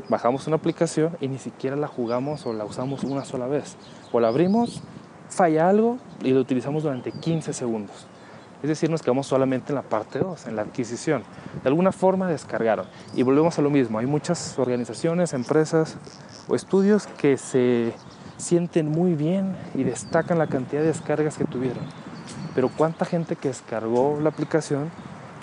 bajamos 0.09 0.47
una 0.47 0.55
aplicación 0.55 1.17
y 1.21 1.27
ni 1.27 1.37
siquiera 1.37 1.75
la 1.75 1.87
jugamos 1.87 2.45
o 2.45 2.53
la 2.53 2.65
usamos 2.65 3.03
una 3.03 3.25
sola 3.25 3.47
vez. 3.47 3.75
O 4.11 4.19
la 4.19 4.29
abrimos, 4.29 4.81
falla 5.29 5.69
algo 5.69 5.97
y 6.23 6.31
lo 6.31 6.39
utilizamos 6.39 6.83
durante 6.83 7.11
15 7.11 7.53
segundos. 7.53 8.07
Es 8.63 8.69
decir, 8.69 8.89
nos 8.89 9.03
quedamos 9.03 9.27
solamente 9.27 9.71
en 9.71 9.75
la 9.75 9.83
parte 9.83 10.17
2, 10.19 10.47
en 10.47 10.55
la 10.55 10.63
adquisición. 10.63 11.23
De 11.61 11.69
alguna 11.69 11.91
forma 11.91 12.27
descargaron. 12.27 12.87
Y 13.13 13.21
volvemos 13.21 13.59
a 13.59 13.61
lo 13.61 13.69
mismo. 13.69 13.99
Hay 13.99 14.07
muchas 14.07 14.57
organizaciones, 14.57 15.33
empresas 15.33 15.97
o 16.47 16.55
estudios 16.55 17.05
que 17.05 17.37
se 17.37 17.93
sienten 18.37 18.89
muy 18.89 19.13
bien 19.13 19.55
y 19.75 19.83
destacan 19.83 20.39
la 20.39 20.47
cantidad 20.47 20.81
de 20.81 20.87
descargas 20.87 21.37
que 21.37 21.45
tuvieron. 21.45 21.83
Pero 22.55 22.69
¿cuánta 22.75 23.05
gente 23.05 23.35
que 23.35 23.49
descargó 23.49 24.19
la 24.21 24.29
aplicación 24.29 24.89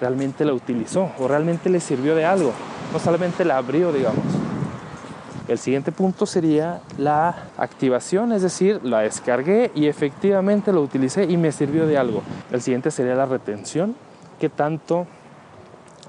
realmente 0.01 0.45
la 0.45 0.53
utilizó 0.53 1.13
o 1.21 1.29
realmente 1.29 1.71
le 1.71 1.79
sirvió 1.79 2.17
de 2.17 2.25
algo? 2.25 2.53
No 2.93 2.99
solamente 2.99 3.45
la 3.45 3.59
abrió, 3.59 3.93
digamos. 3.93 4.44
El 5.47 5.59
siguiente 5.59 5.93
punto 5.93 6.25
sería 6.25 6.81
la 6.97 7.35
activación, 7.59 8.33
es 8.33 8.41
decir, 8.41 8.81
la 8.83 9.01
descargué 9.01 9.71
y 9.75 9.89
efectivamente 9.89 10.73
lo 10.73 10.81
utilicé 10.81 11.25
y 11.25 11.37
me 11.37 11.53
sirvió 11.53 11.87
de 11.87 11.99
algo. 11.99 12.23
El 12.51 12.63
siguiente 12.63 12.91
sería 12.91 13.15
la 13.15 13.27
retención, 13.27 13.95
qué 14.41 14.49
tanto 14.49 15.07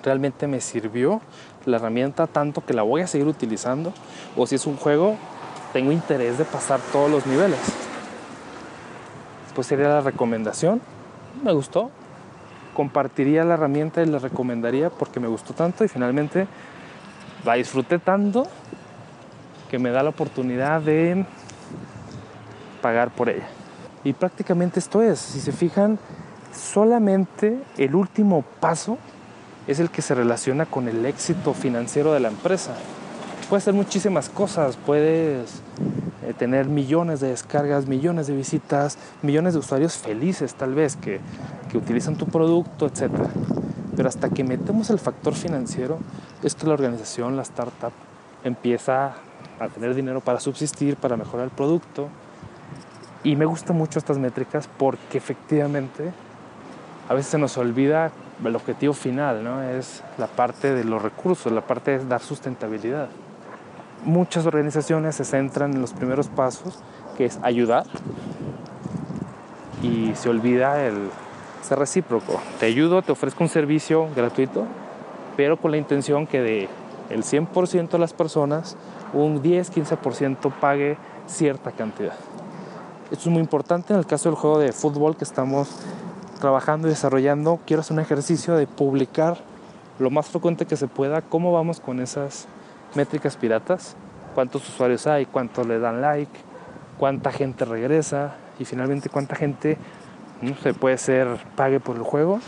realmente 0.03 0.47
me 0.47 0.61
sirvió 0.61 1.19
la 1.65 1.77
herramienta 1.77 2.27
tanto 2.27 2.63
que 2.63 2.73
la 2.73 2.83
voy 2.83 3.01
a 3.01 3.07
seguir 3.07 3.27
utilizando 3.27 3.91
o 4.37 4.45
si 4.45 4.55
es 4.55 4.65
un 4.67 4.77
juego 4.77 5.15
tengo 5.73 5.91
interés 5.91 6.37
de 6.37 6.45
pasar 6.45 6.79
todos 6.93 7.11
los 7.11 7.25
niveles. 7.25 7.59
Después 9.45 9.67
sería 9.67 9.89
la 9.89 10.01
recomendación. 10.01 10.79
Me 11.43 11.51
gustó. 11.51 11.91
Compartiría 12.73 13.43
la 13.43 13.55
herramienta 13.55 14.01
y 14.01 14.05
la 14.05 14.19
recomendaría 14.19 14.89
porque 14.89 15.19
me 15.19 15.27
gustó 15.27 15.53
tanto 15.53 15.83
y 15.83 15.89
finalmente 15.89 16.47
la 17.43 17.55
disfruté 17.55 17.99
tanto 17.99 18.47
que 19.75 19.79
me 19.79 19.89
da 19.89 20.03
la 20.03 20.11
oportunidad 20.11 20.79
de 20.79 21.25
pagar 22.81 23.11
por 23.11 23.27
ella. 23.27 23.45
Y 24.05 24.13
prácticamente 24.13 24.79
esto 24.79 25.01
es, 25.01 25.19
si 25.19 25.41
se 25.41 25.51
fijan, 25.51 25.99
solamente 26.53 27.59
el 27.77 27.93
último 27.93 28.45
paso 28.61 28.97
es 29.67 29.81
el 29.81 29.89
que 29.89 30.01
se 30.01 30.15
relaciona 30.15 30.65
con 30.65 30.87
el 30.87 31.05
éxito 31.05 31.53
financiero 31.53 32.13
de 32.13 32.21
la 32.21 32.29
empresa. 32.29 32.73
Puedes 33.49 33.65
hacer 33.65 33.73
muchísimas 33.73 34.29
cosas, 34.29 34.77
puedes 34.77 35.55
eh, 36.25 36.33
tener 36.37 36.67
millones 36.67 37.19
de 37.19 37.27
descargas, 37.27 37.85
millones 37.85 38.27
de 38.27 38.35
visitas, 38.37 38.97
millones 39.23 39.55
de 39.55 39.59
usuarios 39.59 39.97
felices 39.97 40.55
tal 40.55 40.73
vez 40.73 40.95
que, 40.95 41.19
que 41.69 41.77
utilizan 41.77 42.15
tu 42.15 42.27
producto, 42.27 42.85
etc. 42.85 43.11
Pero 43.93 44.07
hasta 44.07 44.29
que 44.29 44.45
metemos 44.45 44.89
el 44.89 44.99
factor 44.99 45.33
financiero, 45.33 45.99
es 46.43 46.55
que 46.55 46.65
la 46.65 46.75
organización, 46.75 47.35
la 47.35 47.41
startup, 47.41 47.91
empieza 48.45 49.15
a 49.59 49.67
tener 49.67 49.93
dinero 49.93 50.21
para 50.21 50.39
subsistir, 50.39 50.95
para 50.95 51.17
mejorar 51.17 51.45
el 51.45 51.51
producto. 51.51 52.09
Y 53.23 53.35
me 53.35 53.45
gustan 53.45 53.77
mucho 53.77 53.99
estas 53.99 54.17
métricas 54.17 54.69
porque 54.77 55.17
efectivamente 55.17 56.11
a 57.09 57.13
veces 57.13 57.31
se 57.31 57.37
nos 57.37 57.57
olvida 57.57 58.11
el 58.43 58.55
objetivo 58.55 58.93
final, 58.93 59.43
¿no? 59.43 59.63
Es 59.63 60.03
la 60.17 60.27
parte 60.27 60.73
de 60.73 60.83
los 60.83 61.01
recursos, 61.01 61.51
la 61.51 61.61
parte 61.61 61.97
de 61.97 62.05
dar 62.05 62.21
sustentabilidad. 62.21 63.09
Muchas 64.03 64.45
organizaciones 64.45 65.15
se 65.15 65.25
centran 65.25 65.73
en 65.73 65.81
los 65.81 65.93
primeros 65.93 66.27
pasos, 66.27 66.79
que 67.17 67.25
es 67.25 67.39
ayudar, 67.41 67.85
y 69.81 70.13
se 70.15 70.29
olvida 70.29 70.85
el 70.85 71.09
ser 71.61 71.79
recíproco. 71.79 72.39
Te 72.59 72.67
ayudo, 72.67 73.01
te 73.01 73.11
ofrezco 73.11 73.43
un 73.43 73.49
servicio 73.49 74.07
gratuito, 74.15 74.65
pero 75.35 75.57
con 75.57 75.71
la 75.71 75.77
intención 75.77 76.27
que 76.27 76.41
de 76.41 76.69
el 77.09 77.23
100% 77.23 77.89
de 77.89 77.99
las 77.99 78.13
personas, 78.13 78.75
un 79.15 79.41
10-15% 79.41 80.51
pague 80.59 80.97
cierta 81.25 81.71
cantidad. 81.71 82.13
Esto 83.11 83.29
es 83.29 83.33
muy 83.33 83.39
importante 83.39 83.93
en 83.93 83.99
el 83.99 84.05
caso 84.05 84.29
del 84.29 84.37
juego 84.37 84.59
de 84.59 84.71
fútbol 84.71 85.15
que 85.15 85.23
estamos 85.23 85.69
trabajando 86.39 86.87
y 86.87 86.91
desarrollando. 86.91 87.59
Quiero 87.65 87.81
hacer 87.81 87.93
un 87.93 88.01
ejercicio 88.01 88.55
de 88.55 88.67
publicar 88.67 89.37
lo 89.99 90.09
más 90.09 90.27
frecuente 90.27 90.65
que 90.65 90.75
se 90.75 90.87
pueda 90.87 91.21
cómo 91.21 91.53
vamos 91.53 91.79
con 91.79 91.99
esas 91.99 92.47
métricas 92.95 93.37
piratas, 93.37 93.95
cuántos 94.33 94.67
usuarios 94.67 95.07
hay, 95.07 95.25
cuántos 95.25 95.65
le 95.65 95.79
dan 95.79 96.01
like, 96.01 96.31
cuánta 96.97 97.31
gente 97.31 97.65
regresa 97.65 98.35
y 98.59 98.65
finalmente 98.65 99.09
cuánta 99.09 99.35
gente 99.35 99.77
no 100.41 100.55
se 100.55 100.73
puede 100.73 100.97
ser 100.97 101.27
pague 101.55 101.79
por 101.79 101.95
el 101.95 102.03
juego 102.03 102.39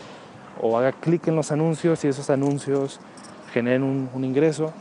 o 0.62 0.78
haga 0.78 0.92
clic 0.92 1.28
en 1.28 1.36
los 1.36 1.52
anuncios 1.52 2.04
y 2.04 2.08
esos 2.08 2.30
anuncios 2.30 3.00
generen 3.54 3.84
un, 3.84 4.24
ingreso. 4.24 4.74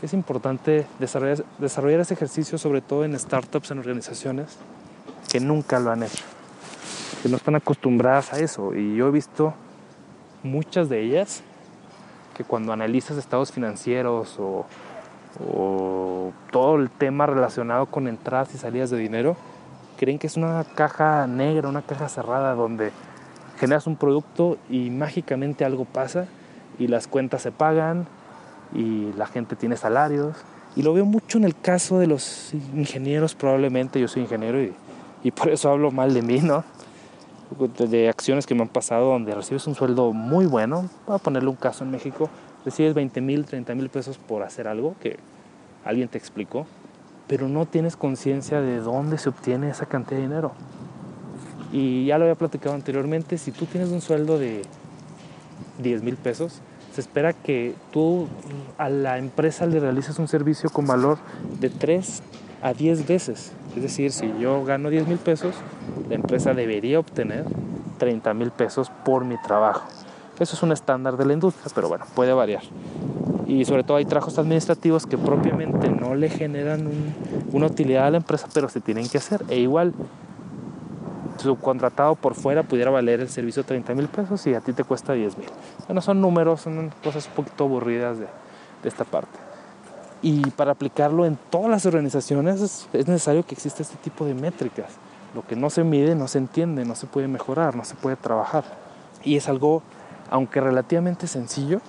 Es 0.00 0.12
importante 0.12 0.86
desarrollar, 1.00 2.00
ese 2.00 2.14
ejercicio 2.14 2.56
sobre 2.56 2.80
todo 2.80 3.04
en 3.04 3.18
startups, 3.18 3.72
en 3.72 3.80
organizaciones 3.80 4.56
que 5.28 5.40
nunca 5.40 5.80
lo 5.80 5.90
han 5.90 6.04
hecho, 6.04 6.24
que 7.22 7.28
no 7.28 7.36
están 7.36 7.56
acostumbradas 7.56 8.32
a 8.32 8.38
eso. 8.38 8.74
Y 8.74 8.94
yo 8.94 9.08
he 9.08 9.10
visto 9.10 9.54
muchas 10.44 10.88
de 10.88 11.02
ellas 11.02 11.42
que 12.36 12.44
cuando 12.44 12.72
analizas 12.72 13.16
estados 13.16 13.50
financieros 13.50 14.36
o 14.38 14.66
todo 16.52 16.76
el 16.76 16.90
tema 16.90 17.26
relacionado 17.26 17.86
con 17.86 18.06
entradas 18.06 18.54
y 18.54 18.58
salidas 18.58 18.90
de 18.90 18.98
dinero, 18.98 19.36
creen 19.98 20.20
que 20.20 20.28
es 20.28 20.36
una 20.36 20.64
caja 20.76 21.26
negra, 21.26 21.68
una 21.68 21.82
caja 21.82 22.08
cerrada 22.08 22.54
donde 22.54 22.92
generas 23.58 23.88
un 23.88 23.96
producto 23.96 24.58
y 24.70 24.90
mágicamente 24.90 25.64
algo 25.64 25.84
pasa 25.84 26.28
y 26.78 26.86
las 26.86 27.08
cuentas 27.08 27.42
se 27.42 27.50
pagan 27.50 28.06
y 28.74 29.12
la 29.14 29.26
gente 29.26 29.56
tiene 29.56 29.76
salarios. 29.76 30.36
Y 30.76 30.82
lo 30.82 30.92
veo 30.92 31.04
mucho 31.04 31.38
en 31.38 31.44
el 31.44 31.58
caso 31.58 31.98
de 31.98 32.06
los 32.06 32.52
ingenieros, 32.74 33.34
probablemente 33.34 34.00
yo 34.00 34.08
soy 34.08 34.22
ingeniero 34.22 34.62
y, 34.62 34.72
y 35.24 35.30
por 35.30 35.48
eso 35.48 35.70
hablo 35.70 35.90
mal 35.90 36.14
de 36.14 36.22
mí, 36.22 36.40
¿no? 36.40 36.64
De 37.78 38.08
acciones 38.08 38.46
que 38.46 38.54
me 38.54 38.62
han 38.62 38.68
pasado 38.68 39.12
donde 39.12 39.34
recibes 39.34 39.66
un 39.66 39.74
sueldo 39.74 40.12
muy 40.12 40.46
bueno, 40.46 40.88
voy 41.06 41.16
a 41.16 41.18
ponerle 41.18 41.48
un 41.48 41.56
caso 41.56 41.82
en 41.82 41.90
México, 41.90 42.28
recibes 42.64 42.94
20 42.94 43.20
mil, 43.22 43.46
30 43.46 43.74
mil 43.74 43.88
pesos 43.88 44.18
por 44.18 44.42
hacer 44.42 44.68
algo 44.68 44.94
que 45.00 45.16
alguien 45.84 46.08
te 46.08 46.18
explicó, 46.18 46.66
pero 47.26 47.48
no 47.48 47.66
tienes 47.66 47.96
conciencia 47.96 48.60
de 48.60 48.78
dónde 48.80 49.18
se 49.18 49.30
obtiene 49.30 49.70
esa 49.70 49.86
cantidad 49.86 50.18
de 50.18 50.26
dinero. 50.26 50.52
Y 51.72 52.06
ya 52.06 52.18
lo 52.18 52.24
había 52.24 52.34
platicado 52.34 52.74
anteriormente, 52.74 53.38
si 53.38 53.50
tú 53.50 53.66
tienes 53.66 53.90
un 53.90 54.00
sueldo 54.00 54.38
de 54.38 54.62
10 55.82 56.02
mil 56.02 56.16
pesos, 56.16 56.60
se 56.98 57.02
espera 57.02 57.32
que 57.32 57.76
tú 57.92 58.26
a 58.76 58.88
la 58.88 59.18
empresa 59.18 59.66
le 59.66 59.78
realices 59.78 60.18
un 60.18 60.26
servicio 60.26 60.68
con 60.68 60.84
valor 60.84 61.18
de 61.60 61.70
3 61.70 62.22
a 62.60 62.72
10 62.72 63.06
veces. 63.06 63.52
Es 63.76 63.82
decir, 63.82 64.10
si 64.10 64.34
yo 64.40 64.64
gano 64.64 64.90
10 64.90 65.06
mil 65.06 65.18
pesos, 65.18 65.54
la 66.08 66.16
empresa 66.16 66.54
debería 66.54 66.98
obtener 66.98 67.44
30 67.98 68.34
mil 68.34 68.50
pesos 68.50 68.90
por 69.04 69.24
mi 69.24 69.40
trabajo. 69.40 69.86
Eso 70.40 70.56
es 70.56 70.62
un 70.64 70.72
estándar 70.72 71.16
de 71.16 71.24
la 71.24 71.34
industria, 71.34 71.70
pero 71.72 71.86
bueno, 71.86 72.04
puede 72.16 72.32
variar. 72.32 72.64
Y 73.46 73.64
sobre 73.64 73.84
todo 73.84 73.98
hay 73.98 74.04
trabajos 74.04 74.36
administrativos 74.36 75.06
que 75.06 75.16
propiamente 75.16 75.90
no 75.90 76.16
le 76.16 76.28
generan 76.28 76.90
una 77.52 77.66
utilidad 77.66 78.08
a 78.08 78.10
la 78.10 78.16
empresa, 78.16 78.48
pero 78.52 78.68
se 78.68 78.80
tienen 78.80 79.08
que 79.08 79.18
hacer. 79.18 79.44
E 79.48 79.60
igual, 79.60 79.94
subcontratado 81.38 82.14
por 82.14 82.34
fuera 82.34 82.62
pudiera 82.62 82.90
valer 82.90 83.20
el 83.20 83.28
servicio 83.28 83.64
30 83.64 83.94
mil 83.94 84.08
pesos 84.08 84.46
y 84.46 84.54
a 84.54 84.60
ti 84.60 84.72
te 84.72 84.84
cuesta 84.84 85.12
10 85.12 85.38
mil. 85.38 85.48
Bueno, 85.86 86.00
son 86.00 86.20
números, 86.20 86.62
son 86.62 86.92
cosas 87.02 87.26
un 87.26 87.32
poquito 87.32 87.64
aburridas 87.64 88.18
de, 88.18 88.26
de 88.82 88.88
esta 88.88 89.04
parte. 89.04 89.38
Y 90.20 90.50
para 90.50 90.72
aplicarlo 90.72 91.24
en 91.24 91.38
todas 91.50 91.70
las 91.70 91.86
organizaciones 91.86 92.60
es, 92.60 92.88
es 92.92 93.06
necesario 93.06 93.44
que 93.44 93.54
exista 93.54 93.82
este 93.82 93.96
tipo 93.96 94.24
de 94.24 94.34
métricas. 94.34 94.92
Lo 95.34 95.46
que 95.46 95.54
no 95.54 95.70
se 95.70 95.84
mide 95.84 96.14
no 96.14 96.26
se 96.26 96.38
entiende, 96.38 96.84
no 96.84 96.94
se 96.94 97.06
puede 97.06 97.28
mejorar, 97.28 97.76
no 97.76 97.84
se 97.84 97.94
puede 97.94 98.16
trabajar. 98.16 98.64
Y 99.22 99.36
es 99.36 99.48
algo, 99.48 99.82
aunque 100.30 100.60
relativamente 100.60 101.26
sencillo, 101.26 101.80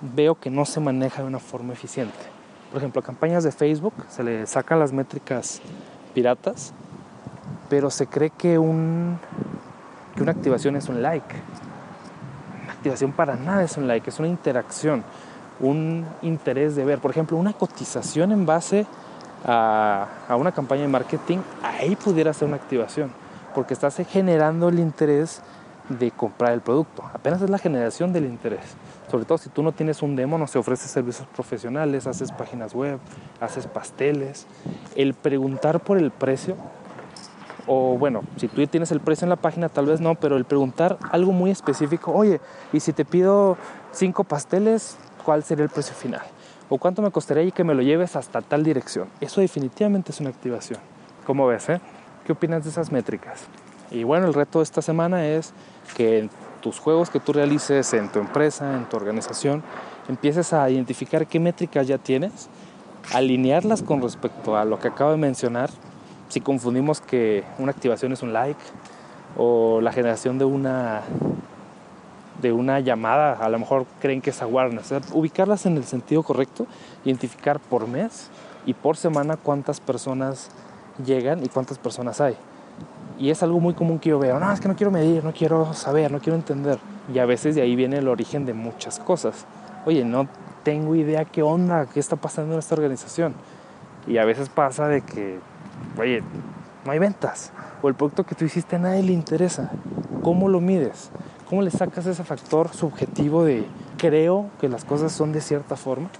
veo 0.00 0.36
que 0.36 0.50
no 0.50 0.64
se 0.64 0.80
maneja 0.80 1.22
de 1.22 1.28
una 1.28 1.40
forma 1.40 1.72
eficiente. 1.72 2.16
Por 2.70 2.78
ejemplo, 2.78 3.00
a 3.00 3.04
campañas 3.04 3.44
de 3.44 3.52
Facebook 3.52 3.94
se 4.08 4.22
le 4.22 4.46
sacan 4.46 4.78
las 4.78 4.92
métricas 4.92 5.60
piratas 6.14 6.72
pero 7.68 7.90
se 7.90 8.06
cree 8.06 8.30
que, 8.30 8.58
un, 8.58 9.18
que 10.14 10.22
una 10.22 10.32
activación 10.32 10.76
es 10.76 10.88
un 10.88 11.02
like. 11.02 11.34
Una 12.64 12.72
activación 12.72 13.12
para 13.12 13.36
nada 13.36 13.62
es 13.62 13.76
un 13.76 13.86
like, 13.86 14.08
es 14.08 14.18
una 14.18 14.28
interacción, 14.28 15.04
un 15.60 16.06
interés 16.22 16.76
de 16.76 16.84
ver. 16.84 16.98
Por 16.98 17.10
ejemplo, 17.10 17.36
una 17.36 17.52
cotización 17.52 18.32
en 18.32 18.46
base 18.46 18.86
a, 19.44 20.06
a 20.28 20.36
una 20.36 20.52
campaña 20.52 20.82
de 20.82 20.88
marketing, 20.88 21.38
ahí 21.62 21.96
pudiera 21.96 22.32
ser 22.32 22.48
una 22.48 22.56
activación, 22.56 23.10
porque 23.54 23.74
estás 23.74 23.96
generando 24.08 24.68
el 24.68 24.78
interés 24.78 25.42
de 25.88 26.10
comprar 26.10 26.52
el 26.52 26.60
producto. 26.60 27.02
Apenas 27.14 27.40
es 27.42 27.50
la 27.50 27.58
generación 27.58 28.12
del 28.12 28.26
interés. 28.26 28.76
Sobre 29.10 29.24
todo 29.24 29.38
si 29.38 29.48
tú 29.48 29.62
no 29.62 29.72
tienes 29.72 30.02
un 30.02 30.16
demo, 30.16 30.36
no 30.36 30.46
se 30.46 30.58
ofrece 30.58 30.86
servicios 30.86 31.26
profesionales, 31.34 32.06
haces 32.06 32.30
páginas 32.30 32.74
web, 32.74 32.98
haces 33.40 33.66
pasteles. 33.66 34.46
El 34.96 35.14
preguntar 35.14 35.80
por 35.80 35.96
el 35.96 36.10
precio 36.10 36.56
o 37.68 37.98
bueno, 37.98 38.22
si 38.36 38.48
tú 38.48 38.66
tienes 38.66 38.90
el 38.90 39.00
precio 39.00 39.26
en 39.26 39.28
la 39.28 39.36
página, 39.36 39.68
tal 39.68 39.86
vez 39.86 40.00
no, 40.00 40.14
pero 40.14 40.36
el 40.36 40.44
preguntar 40.46 40.98
algo 41.10 41.32
muy 41.32 41.50
específico, 41.50 42.12
oye, 42.12 42.40
y 42.72 42.80
si 42.80 42.94
te 42.94 43.04
pido 43.04 43.58
cinco 43.92 44.24
pasteles, 44.24 44.96
¿cuál 45.24 45.44
sería 45.44 45.64
el 45.64 45.70
precio 45.70 45.94
final? 45.94 46.22
¿O 46.70 46.78
cuánto 46.78 47.02
me 47.02 47.10
costaría 47.10 47.50
que 47.50 47.64
me 47.64 47.74
lo 47.74 47.82
lleves 47.82 48.16
hasta 48.16 48.40
tal 48.40 48.64
dirección? 48.64 49.08
Eso 49.20 49.42
definitivamente 49.42 50.12
es 50.12 50.20
una 50.20 50.30
activación. 50.30 50.80
¿Cómo 51.26 51.46
ves? 51.46 51.68
Eh? 51.68 51.80
¿Qué 52.26 52.32
opinas 52.32 52.64
de 52.64 52.70
esas 52.70 52.90
métricas? 52.90 53.44
Y 53.90 54.02
bueno, 54.02 54.26
el 54.26 54.34
reto 54.34 54.60
de 54.60 54.64
esta 54.64 54.80
semana 54.80 55.26
es 55.26 55.52
que 55.94 56.20
en 56.20 56.30
tus 56.62 56.78
juegos 56.78 57.10
que 57.10 57.20
tú 57.20 57.34
realices 57.34 57.92
en 57.92 58.10
tu 58.10 58.18
empresa, 58.18 58.76
en 58.76 58.88
tu 58.88 58.96
organización, 58.96 59.62
empieces 60.08 60.54
a 60.54 60.68
identificar 60.70 61.26
qué 61.26 61.38
métricas 61.38 61.86
ya 61.86 61.98
tienes, 61.98 62.48
alinearlas 63.12 63.82
con 63.82 64.00
respecto 64.00 64.56
a 64.56 64.64
lo 64.64 64.78
que 64.78 64.88
acabo 64.88 65.10
de 65.10 65.18
mencionar 65.18 65.70
si 66.28 66.40
confundimos 66.40 67.00
que 67.00 67.44
una 67.58 67.72
activación 67.72 68.12
es 68.12 68.22
un 68.22 68.32
like 68.32 68.60
o 69.36 69.80
la 69.80 69.92
generación 69.92 70.38
de 70.38 70.44
una 70.44 71.02
de 72.40 72.52
una 72.52 72.78
llamada, 72.78 73.32
a 73.32 73.48
lo 73.48 73.58
mejor 73.58 73.84
creen 74.00 74.20
que 74.20 74.30
es 74.30 74.40
awareness, 74.42 74.92
ubicarlas 75.12 75.66
en 75.66 75.76
el 75.76 75.84
sentido 75.84 76.22
correcto, 76.22 76.66
identificar 77.04 77.58
por 77.58 77.88
mes 77.88 78.30
y 78.64 78.74
por 78.74 78.96
semana 78.96 79.36
cuántas 79.36 79.80
personas 79.80 80.50
llegan 81.04 81.44
y 81.44 81.48
cuántas 81.48 81.78
personas 81.78 82.20
hay. 82.20 82.36
Y 83.18 83.30
es 83.30 83.42
algo 83.42 83.58
muy 83.58 83.74
común 83.74 83.98
que 83.98 84.10
yo 84.10 84.20
veo, 84.20 84.38
no, 84.38 84.52
es 84.52 84.60
que 84.60 84.68
no 84.68 84.76
quiero 84.76 84.92
medir, 84.92 85.24
no 85.24 85.32
quiero 85.32 85.74
saber, 85.74 86.12
no 86.12 86.20
quiero 86.20 86.36
entender. 86.36 86.78
Y 87.12 87.18
a 87.18 87.26
veces 87.26 87.56
de 87.56 87.62
ahí 87.62 87.74
viene 87.74 87.98
el 87.98 88.06
origen 88.06 88.46
de 88.46 88.54
muchas 88.54 89.00
cosas. 89.00 89.44
Oye, 89.84 90.04
no 90.04 90.28
tengo 90.62 90.94
idea 90.94 91.24
qué 91.24 91.42
onda, 91.42 91.86
qué 91.86 91.98
está 91.98 92.14
pasando 92.14 92.52
en 92.52 92.60
esta 92.60 92.76
organización. 92.76 93.34
Y 94.06 94.18
a 94.18 94.24
veces 94.24 94.48
pasa 94.48 94.86
de 94.86 95.00
que 95.00 95.40
oye, 95.98 96.22
no 96.84 96.92
hay 96.92 96.98
ventas. 96.98 97.52
O 97.82 97.88
el 97.88 97.94
producto 97.94 98.24
que 98.24 98.34
tú 98.34 98.44
hiciste 98.44 98.76
a 98.76 98.78
nadie 98.78 99.02
le 99.02 99.12
interesa. 99.12 99.70
¿Cómo 100.22 100.48
lo 100.48 100.60
mides? 100.60 101.10
¿Cómo 101.48 101.62
le 101.62 101.70
sacas 101.70 102.06
ese 102.06 102.24
factor 102.24 102.68
subjetivo 102.74 103.44
de 103.44 103.66
creo 103.96 104.50
que 104.60 104.68
las 104.68 104.84
cosas 104.84 105.12
son 105.12 105.32
de 105.32 105.40
cierta 105.40 105.76
forma? 105.76 106.10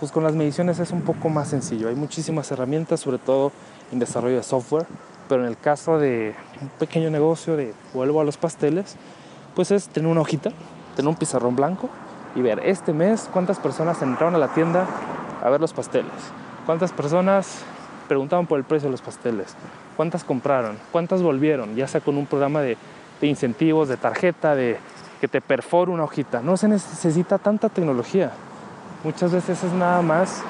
Pues 0.00 0.12
con 0.12 0.24
las 0.24 0.34
mediciones 0.34 0.78
es 0.78 0.92
un 0.92 1.02
poco 1.02 1.28
más 1.28 1.48
sencillo. 1.48 1.88
Hay 1.88 1.94
muchísimas 1.94 2.50
herramientas, 2.50 3.00
sobre 3.00 3.18
todo 3.18 3.52
en 3.92 3.98
desarrollo 3.98 4.36
de 4.36 4.42
software, 4.42 4.86
pero 5.28 5.42
en 5.42 5.48
el 5.48 5.58
caso 5.58 5.98
de 5.98 6.34
un 6.60 6.68
pequeño 6.68 7.10
negocio 7.10 7.56
de 7.56 7.74
vuelvo 7.92 8.20
a 8.20 8.24
los 8.24 8.36
pasteles, 8.36 8.96
pues 9.54 9.70
es 9.70 9.88
tener 9.88 10.10
una 10.10 10.20
hojita, 10.20 10.50
tener 10.96 11.08
un 11.08 11.16
pizarrón 11.16 11.56
blanco 11.56 11.88
y 12.34 12.42
ver 12.42 12.60
este 12.64 12.92
mes 12.92 13.28
cuántas 13.32 13.58
personas 13.58 14.00
entraron 14.02 14.34
a 14.34 14.38
la 14.38 14.48
tienda 14.48 14.86
a 15.42 15.50
ver 15.50 15.60
los 15.60 15.72
pasteles, 15.72 16.12
cuántas 16.66 16.92
personas 16.92 17.64
preguntaban 18.08 18.46
por 18.46 18.58
el 18.58 18.64
precio 18.64 18.88
de 18.88 18.92
los 18.92 19.02
pasteles, 19.02 19.54
cuántas 19.96 20.24
compraron, 20.24 20.78
cuántas 20.92 21.22
volvieron, 21.22 21.74
ya 21.76 21.88
sea 21.88 22.00
con 22.00 22.16
un 22.16 22.26
programa 22.26 22.60
de, 22.60 22.76
incentivos, 23.22 23.88
de 23.88 23.96
tarjeta, 23.96 24.54
de 24.54 24.76
que 25.20 25.28
te 25.28 25.40
perfora 25.40 25.90
una 25.90 26.04
hojita. 26.04 26.40
No 26.40 26.56
se 26.56 26.68
necesita 26.68 27.38
tanta 27.38 27.70
tecnología. 27.70 28.32
Muchas 29.02 29.32
veces 29.32 29.64
es 29.64 29.72
nada 29.72 30.02
más 30.02 30.42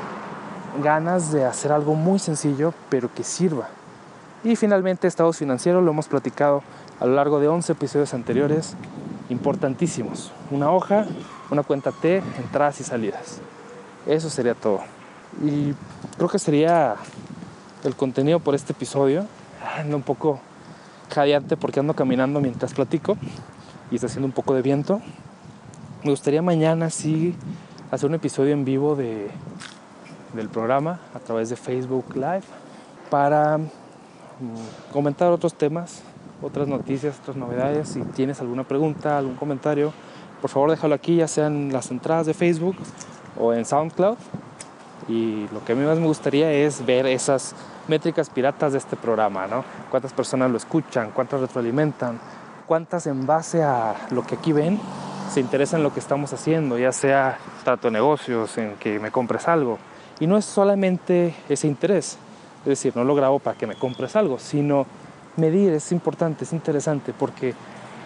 ganas 0.82 1.30
de 1.30 1.44
hacer 1.44 1.70
algo 1.70 1.94
muy 1.94 2.18
sencillo, 2.18 2.74
pero 2.88 3.12
que 3.12 3.22
sirva. 3.22 3.68
Y 4.42 4.56
finalmente, 4.56 5.06
estados 5.06 5.36
financieros, 5.36 5.84
lo 5.84 5.92
hemos 5.92 6.08
platicado 6.08 6.62
a 7.00 7.06
lo 7.06 7.14
largo 7.14 7.38
de 7.38 7.48
11 7.48 7.72
episodios 7.72 8.12
anteriores, 8.12 8.76
importantísimos. 9.28 10.32
Una 10.50 10.70
hoja, 10.70 11.06
una 11.50 11.62
cuenta 11.62 11.92
T, 11.92 12.22
entradas 12.38 12.80
y 12.80 12.84
salidas. 12.84 13.38
Eso 14.06 14.28
sería 14.28 14.54
todo. 14.54 14.80
Y 15.42 15.74
creo 16.16 16.28
que 16.28 16.38
sería 16.38 16.96
el 17.84 17.94
contenido 17.94 18.40
por 18.40 18.54
este 18.54 18.72
episodio. 18.72 19.26
Ando 19.78 19.96
un 19.96 20.02
poco 20.02 20.40
jadeante 21.14 21.56
porque 21.56 21.80
ando 21.80 21.94
caminando 21.94 22.40
mientras 22.40 22.74
platico 22.74 23.16
y 23.90 23.96
está 23.96 24.06
haciendo 24.06 24.26
un 24.26 24.32
poco 24.32 24.54
de 24.54 24.62
viento. 24.62 25.00
Me 26.02 26.10
gustaría 26.10 26.42
mañana 26.42 26.90
sí 26.90 27.34
hacer 27.90 28.08
un 28.08 28.14
episodio 28.14 28.52
en 28.52 28.64
vivo 28.64 28.96
de, 28.96 29.30
del 30.34 30.48
programa 30.48 31.00
a 31.14 31.18
través 31.18 31.50
de 31.50 31.56
Facebook 31.56 32.14
Live 32.14 32.44
para 33.10 33.58
mm, 33.58 34.92
comentar 34.92 35.30
otros 35.30 35.54
temas, 35.54 36.02
otras 36.42 36.66
noticias, 36.66 37.18
otras 37.20 37.36
novedades. 37.36 37.88
Si 37.90 38.00
tienes 38.02 38.40
alguna 38.40 38.64
pregunta, 38.64 39.18
algún 39.18 39.36
comentario, 39.36 39.92
por 40.40 40.50
favor 40.50 40.70
déjalo 40.70 40.94
aquí, 40.94 41.16
ya 41.16 41.28
sea 41.28 41.46
en 41.46 41.72
las 41.72 41.90
entradas 41.90 42.26
de 42.26 42.34
Facebook 42.34 42.76
o 43.38 43.52
en 43.52 43.64
SoundCloud. 43.64 44.16
Y 45.08 45.46
lo 45.52 45.62
que 45.64 45.72
a 45.72 45.76
mí 45.76 45.84
más 45.84 45.98
me 45.98 46.06
gustaría 46.06 46.50
es 46.50 46.84
ver 46.84 47.06
esas 47.06 47.54
métricas 47.88 48.30
piratas 48.30 48.72
de 48.72 48.78
este 48.78 48.96
programa, 48.96 49.46
¿no? 49.46 49.64
Cuántas 49.90 50.12
personas 50.12 50.50
lo 50.50 50.56
escuchan, 50.56 51.10
cuántas 51.14 51.40
retroalimentan, 51.40 52.18
cuántas 52.66 53.06
en 53.06 53.26
base 53.26 53.62
a 53.62 53.94
lo 54.10 54.22
que 54.22 54.36
aquí 54.36 54.52
ven 54.52 54.80
se 55.30 55.40
interesan 55.40 55.80
en 55.80 55.84
lo 55.84 55.92
que 55.92 56.00
estamos 56.00 56.32
haciendo, 56.32 56.78
ya 56.78 56.92
sea 56.92 57.38
trato 57.64 57.88
de 57.88 57.92
negocios, 57.92 58.56
en 58.58 58.76
que 58.76 59.00
me 59.00 59.10
compres 59.10 59.48
algo. 59.48 59.78
Y 60.20 60.26
no 60.26 60.36
es 60.36 60.44
solamente 60.44 61.34
ese 61.48 61.66
interés, 61.66 62.18
es 62.60 62.66
decir, 62.66 62.96
no 62.96 63.04
lo 63.04 63.14
grabo 63.14 63.40
para 63.40 63.58
que 63.58 63.66
me 63.66 63.74
compres 63.74 64.14
algo, 64.16 64.38
sino 64.38 64.86
medir 65.36 65.72
es 65.72 65.90
importante, 65.90 66.44
es 66.44 66.52
interesante, 66.52 67.12
porque 67.12 67.54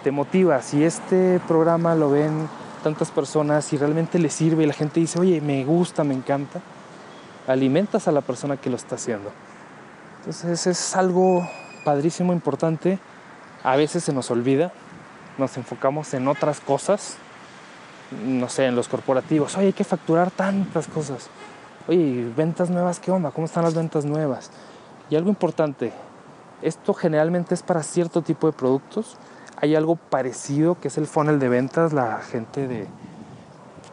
te 0.02 0.10
motiva. 0.10 0.62
Si 0.62 0.82
este 0.82 1.40
programa 1.46 1.94
lo 1.94 2.10
ven 2.10 2.48
tantas 2.82 3.10
personas 3.10 3.72
y 3.72 3.76
realmente 3.76 4.18
le 4.18 4.30
sirve 4.30 4.64
y 4.64 4.66
la 4.66 4.72
gente 4.72 5.00
dice, 5.00 5.20
oye, 5.20 5.40
me 5.40 5.64
gusta, 5.64 6.04
me 6.04 6.14
encanta, 6.14 6.60
alimentas 7.46 8.08
a 8.08 8.12
la 8.12 8.22
persona 8.22 8.56
que 8.56 8.70
lo 8.70 8.76
está 8.76 8.94
haciendo. 8.94 9.30
Entonces 10.18 10.66
es 10.66 10.96
algo 10.96 11.48
padrísimo, 11.84 12.32
importante. 12.32 12.98
A 13.62 13.76
veces 13.76 14.04
se 14.04 14.12
nos 14.12 14.30
olvida, 14.30 14.72
nos 15.38 15.56
enfocamos 15.56 16.12
en 16.14 16.28
otras 16.28 16.60
cosas, 16.60 17.16
no 18.24 18.48
sé, 18.48 18.66
en 18.66 18.76
los 18.76 18.88
corporativos. 18.88 19.56
Oye, 19.56 19.68
hay 19.68 19.72
que 19.72 19.84
facturar 19.84 20.30
tantas 20.30 20.86
cosas. 20.88 21.28
Oye, 21.86 22.30
ventas 22.36 22.70
nuevas, 22.70 23.00
¿qué 23.00 23.10
onda? 23.10 23.30
¿Cómo 23.30 23.46
están 23.46 23.64
las 23.64 23.74
ventas 23.74 24.04
nuevas? 24.04 24.50
Y 25.10 25.16
algo 25.16 25.30
importante, 25.30 25.92
esto 26.62 26.92
generalmente 26.92 27.54
es 27.54 27.62
para 27.62 27.82
cierto 27.82 28.22
tipo 28.22 28.46
de 28.46 28.52
productos. 28.52 29.16
Hay 29.60 29.74
algo 29.74 29.96
parecido 29.96 30.78
que 30.80 30.88
es 30.88 30.98
el 30.98 31.06
funnel 31.06 31.38
de 31.38 31.48
ventas. 31.48 31.92
La 31.92 32.18
gente 32.18 32.68
de, 32.68 32.86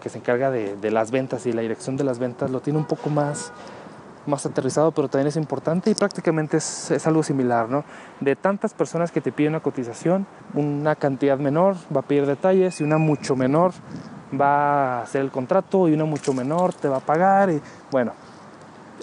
que 0.01 0.09
se 0.09 0.17
encarga 0.17 0.51
de, 0.51 0.75
de 0.75 0.91
las 0.91 1.11
ventas 1.11 1.45
y 1.45 1.53
la 1.53 1.61
dirección 1.61 1.97
de 1.97 2.03
las 2.03 2.19
ventas 2.19 2.51
lo 2.51 2.59
tiene 2.59 2.79
un 2.79 2.85
poco 2.85 3.09
más 3.09 3.51
más 4.27 4.45
aterrizado, 4.45 4.91
pero 4.91 5.07
también 5.07 5.27
es 5.27 5.35
importante 5.35 5.89
y 5.89 5.95
prácticamente 5.95 6.57
es, 6.57 6.91
es, 6.91 7.05
algo 7.07 7.23
similar, 7.23 7.69
¿no? 7.69 7.83
De 8.19 8.35
tantas 8.35 8.73
personas 8.73 9.11
que 9.11 9.21
te 9.21 9.31
piden 9.31 9.53
una 9.53 9.59
cotización, 9.61 10.25
una 10.53 10.95
cantidad 10.95 11.37
menor 11.37 11.75
va 11.95 12.01
a 12.01 12.03
pedir 12.03 12.25
detalles 12.25 12.81
y 12.81 12.83
una 12.83 12.97
mucho 12.97 13.35
menor 13.35 13.73
va 14.39 14.99
a 14.99 15.01
hacer 15.03 15.21
el 15.21 15.31
contrato 15.31 15.87
y 15.87 15.93
una 15.93 16.05
mucho 16.05 16.33
menor 16.33 16.73
te 16.73 16.87
va 16.87 16.97
a 16.97 17.01
pagar 17.01 17.49
y 17.49 17.61
bueno, 17.91 18.13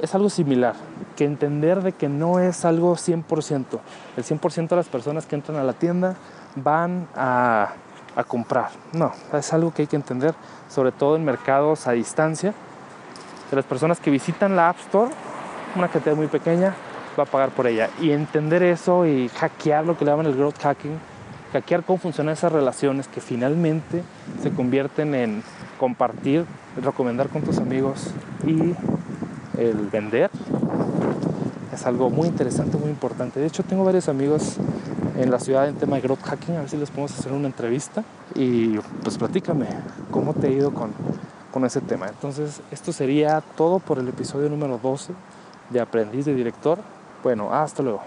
es 0.01 0.15
algo 0.15 0.31
similar, 0.31 0.75
que 1.17 1.25
entender 1.25 1.83
de 1.83 1.93
que 1.93 2.09
no 2.09 2.41
es 2.41 2.65
algo 2.65 2.97
100%, 2.97 3.65
el 4.17 4.25
100% 4.25 4.69
de 4.69 4.77
las 4.77 4.89
personas 4.89 5.27
que 5.27 5.37
entran 5.37 5.59
a 5.59 5.65
la 5.65 5.75
tienda 5.75 6.17
van 6.57 7.09
a, 7.15 7.73
a 8.17 8.25
comprar, 8.25 8.71
no, 8.93 9.13
es 9.33 9.53
algo 9.53 9.73
que 9.73 9.83
hay 9.83 9.89
que 9.89 9.97
entender, 9.97 10.35
sobre 10.69 10.93
todo 10.93 11.17
en 11.17 11.25
mercados 11.25 11.87
a 11.87 11.93
distancia, 11.93 12.55
de 13.53 13.57
las 13.57 13.67
personas 13.67 14.01
que 14.01 14.11
visitan 14.11 14.57
la 14.57 14.71
App 14.71 14.79
Store, 14.81 15.11
una 15.77 15.89
cantidad 15.89 16.17
muy 16.17 16.27
pequeña 16.27 16.75
va 17.19 17.25
a 17.25 17.27
pagar 17.27 17.51
por 17.51 17.67
ella. 17.67 17.91
Y 18.01 18.13
entender 18.13 18.63
eso 18.63 19.07
y 19.07 19.29
hackear 19.29 19.85
lo 19.85 19.99
que 19.99 20.07
le 20.07 20.11
llaman 20.11 20.25
el 20.25 20.35
growth 20.35 20.59
hacking, 20.59 20.99
hackear 21.53 21.85
cómo 21.85 21.99
funcionan 21.99 22.33
esas 22.33 22.51
relaciones 22.51 23.09
que 23.09 23.21
finalmente 23.21 24.03
se 24.43 24.51
convierten 24.53 25.15
en 25.15 25.43
compartir, 25.79 26.47
recomendar 26.83 27.29
con 27.29 27.43
tus 27.43 27.59
amigos 27.59 28.15
y 28.47 28.75
el 29.61 29.77
vender 29.93 30.31
es 31.75 31.85
algo 31.85 32.09
muy 32.09 32.29
interesante, 32.29 32.79
muy 32.79 32.89
importante. 32.89 33.39
De 33.39 33.47
hecho, 33.47 33.63
tengo 33.65 33.85
varios 33.85 34.09
amigos 34.09 34.57
en 35.19 35.31
la 35.31 35.39
ciudad 35.39 35.69
en 35.69 35.75
tema 35.75 35.97
de 35.97 36.03
growth 36.03 36.23
hacking, 36.23 36.57
a 36.57 36.61
ver 36.61 36.71
si 36.71 36.79
les 36.79 36.89
podemos 36.89 37.19
hacer 37.19 37.33
una 37.33 37.49
entrevista 37.49 38.03
y 38.35 38.79
pues 39.03 39.19
platícame 39.19 39.67
cómo 40.11 40.33
te 40.33 40.47
ha 40.47 40.51
ido 40.51 40.73
con 40.73 40.95
con 41.53 41.65
ese 41.65 41.81
tema. 41.81 42.09
Entonces, 42.09 42.61
esto 42.73 42.93
sería 42.93 43.43
todo 43.57 43.79
por 43.79 43.99
el 43.99 44.09
episodio 44.09 44.49
número 44.49 44.79
12 44.83 45.13
de 45.71 45.81
Aprendiz 45.81 46.25
de 46.25 46.35
Director. 46.35 46.79
Bueno, 47.23 47.55
hasta 47.55 47.83
luego. 47.83 48.03